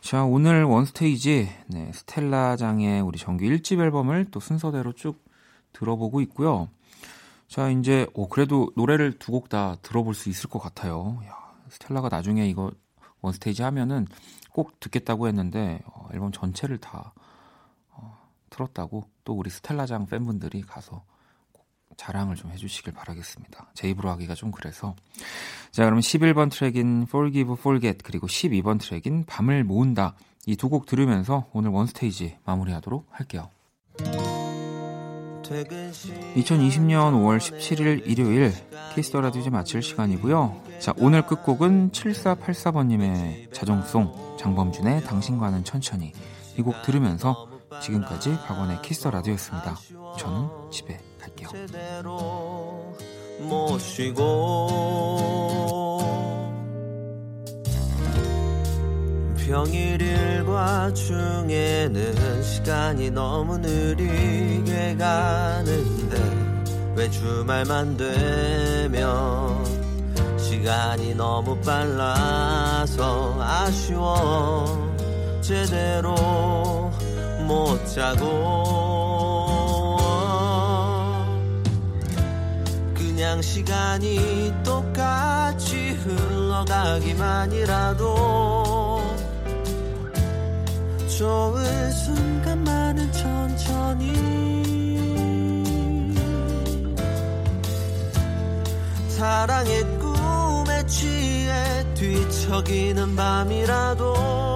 자, 0.00 0.24
오늘 0.24 0.64
원스테이지, 0.64 1.50
네, 1.68 1.92
스텔라장의 1.92 3.02
우리 3.02 3.18
정규 3.18 3.44
1집 3.44 3.80
앨범을 3.80 4.30
또 4.30 4.40
순서대로 4.40 4.92
쭉 4.92 5.22
들어보고 5.72 6.20
있고요. 6.22 6.68
자, 7.50 7.68
이제, 7.68 8.06
오, 8.14 8.28
그래도 8.28 8.70
노래를 8.76 9.18
두 9.18 9.32
곡 9.32 9.48
다 9.48 9.76
들어볼 9.82 10.14
수 10.14 10.28
있을 10.28 10.48
것 10.48 10.60
같아요. 10.60 11.18
야, 11.26 11.34
스텔라가 11.68 12.08
나중에 12.08 12.46
이거 12.46 12.70
원스테이지 13.22 13.62
하면은 13.64 14.06
꼭 14.52 14.78
듣겠다고 14.78 15.26
했는데, 15.26 15.80
어, 15.86 16.08
앨범 16.12 16.30
전체를 16.30 16.78
다 16.78 17.12
어, 17.90 18.16
틀었다고 18.50 19.04
또 19.24 19.32
우리 19.34 19.50
스텔라장 19.50 20.06
팬분들이 20.06 20.62
가서 20.62 21.02
자랑을 21.96 22.36
좀 22.36 22.52
해주시길 22.52 22.92
바라겠습니다. 22.92 23.72
제 23.74 23.90
입으로 23.90 24.10
하기가 24.10 24.34
좀 24.36 24.52
그래서. 24.52 24.94
자, 25.72 25.82
그러면 25.84 26.00
11번 26.02 26.50
트랙인 26.52 27.02
Forgive, 27.08 27.54
Forget 27.54 27.98
그리고 28.04 28.26
12번 28.28 28.80
트랙인 28.80 29.24
밤을 29.26 29.64
모은다 29.64 30.14
이 30.46 30.54
두 30.56 30.68
곡 30.70 30.86
들으면서 30.86 31.46
오늘 31.52 31.70
원스테이지 31.70 32.38
마무리하도록 32.44 33.06
할게요. 33.10 33.50
2020년 35.50 37.12
5월 37.14 37.38
17일 37.38 38.02
일요일 38.06 38.52
키스 38.94 39.10
더 39.10 39.20
라디오 39.20 39.40
이제 39.40 39.50
마칠 39.50 39.82
시간이고요. 39.82 40.62
자, 40.78 40.94
오늘 40.98 41.26
끝곡은 41.26 41.90
7484번님의 41.90 43.52
자정송 43.52 44.36
장범준의 44.38 45.02
당신과는 45.04 45.64
천천히 45.64 46.12
이 46.56 46.62
곡 46.62 46.82
들으면서 46.82 47.48
지금까지 47.82 48.36
박원의 48.46 48.82
키스 48.82 49.00
더 49.00 49.10
라디오였습니다. 49.10 49.76
저는 50.18 50.48
집에 50.70 50.98
갈게요. 51.20 51.48
평일 59.62 60.00
일과 60.00 60.90
중에는 60.94 62.42
시간이 62.42 63.10
너무 63.10 63.58
느리게 63.58 64.96
가는데 64.96 66.16
왜 66.96 67.10
주말만 67.10 67.98
되면 67.98 69.62
시간이 70.38 71.14
너무 71.14 71.60
빨라서 71.60 73.36
아쉬워. 73.38 74.96
제대로 75.42 76.14
못 77.46 77.84
자고 77.84 79.98
그냥 82.94 83.42
시간이 83.42 84.54
똑같이 84.64 85.90
흘러가기만이라도 85.90 88.59
좋은 91.20 91.92
순간만은 91.92 93.12
천천히 93.12 94.10
사랑의 99.08 99.82
꿈에 99.98 100.86
취해 100.86 101.84
뒤척이는 101.92 103.16
밤이라도 103.16 104.49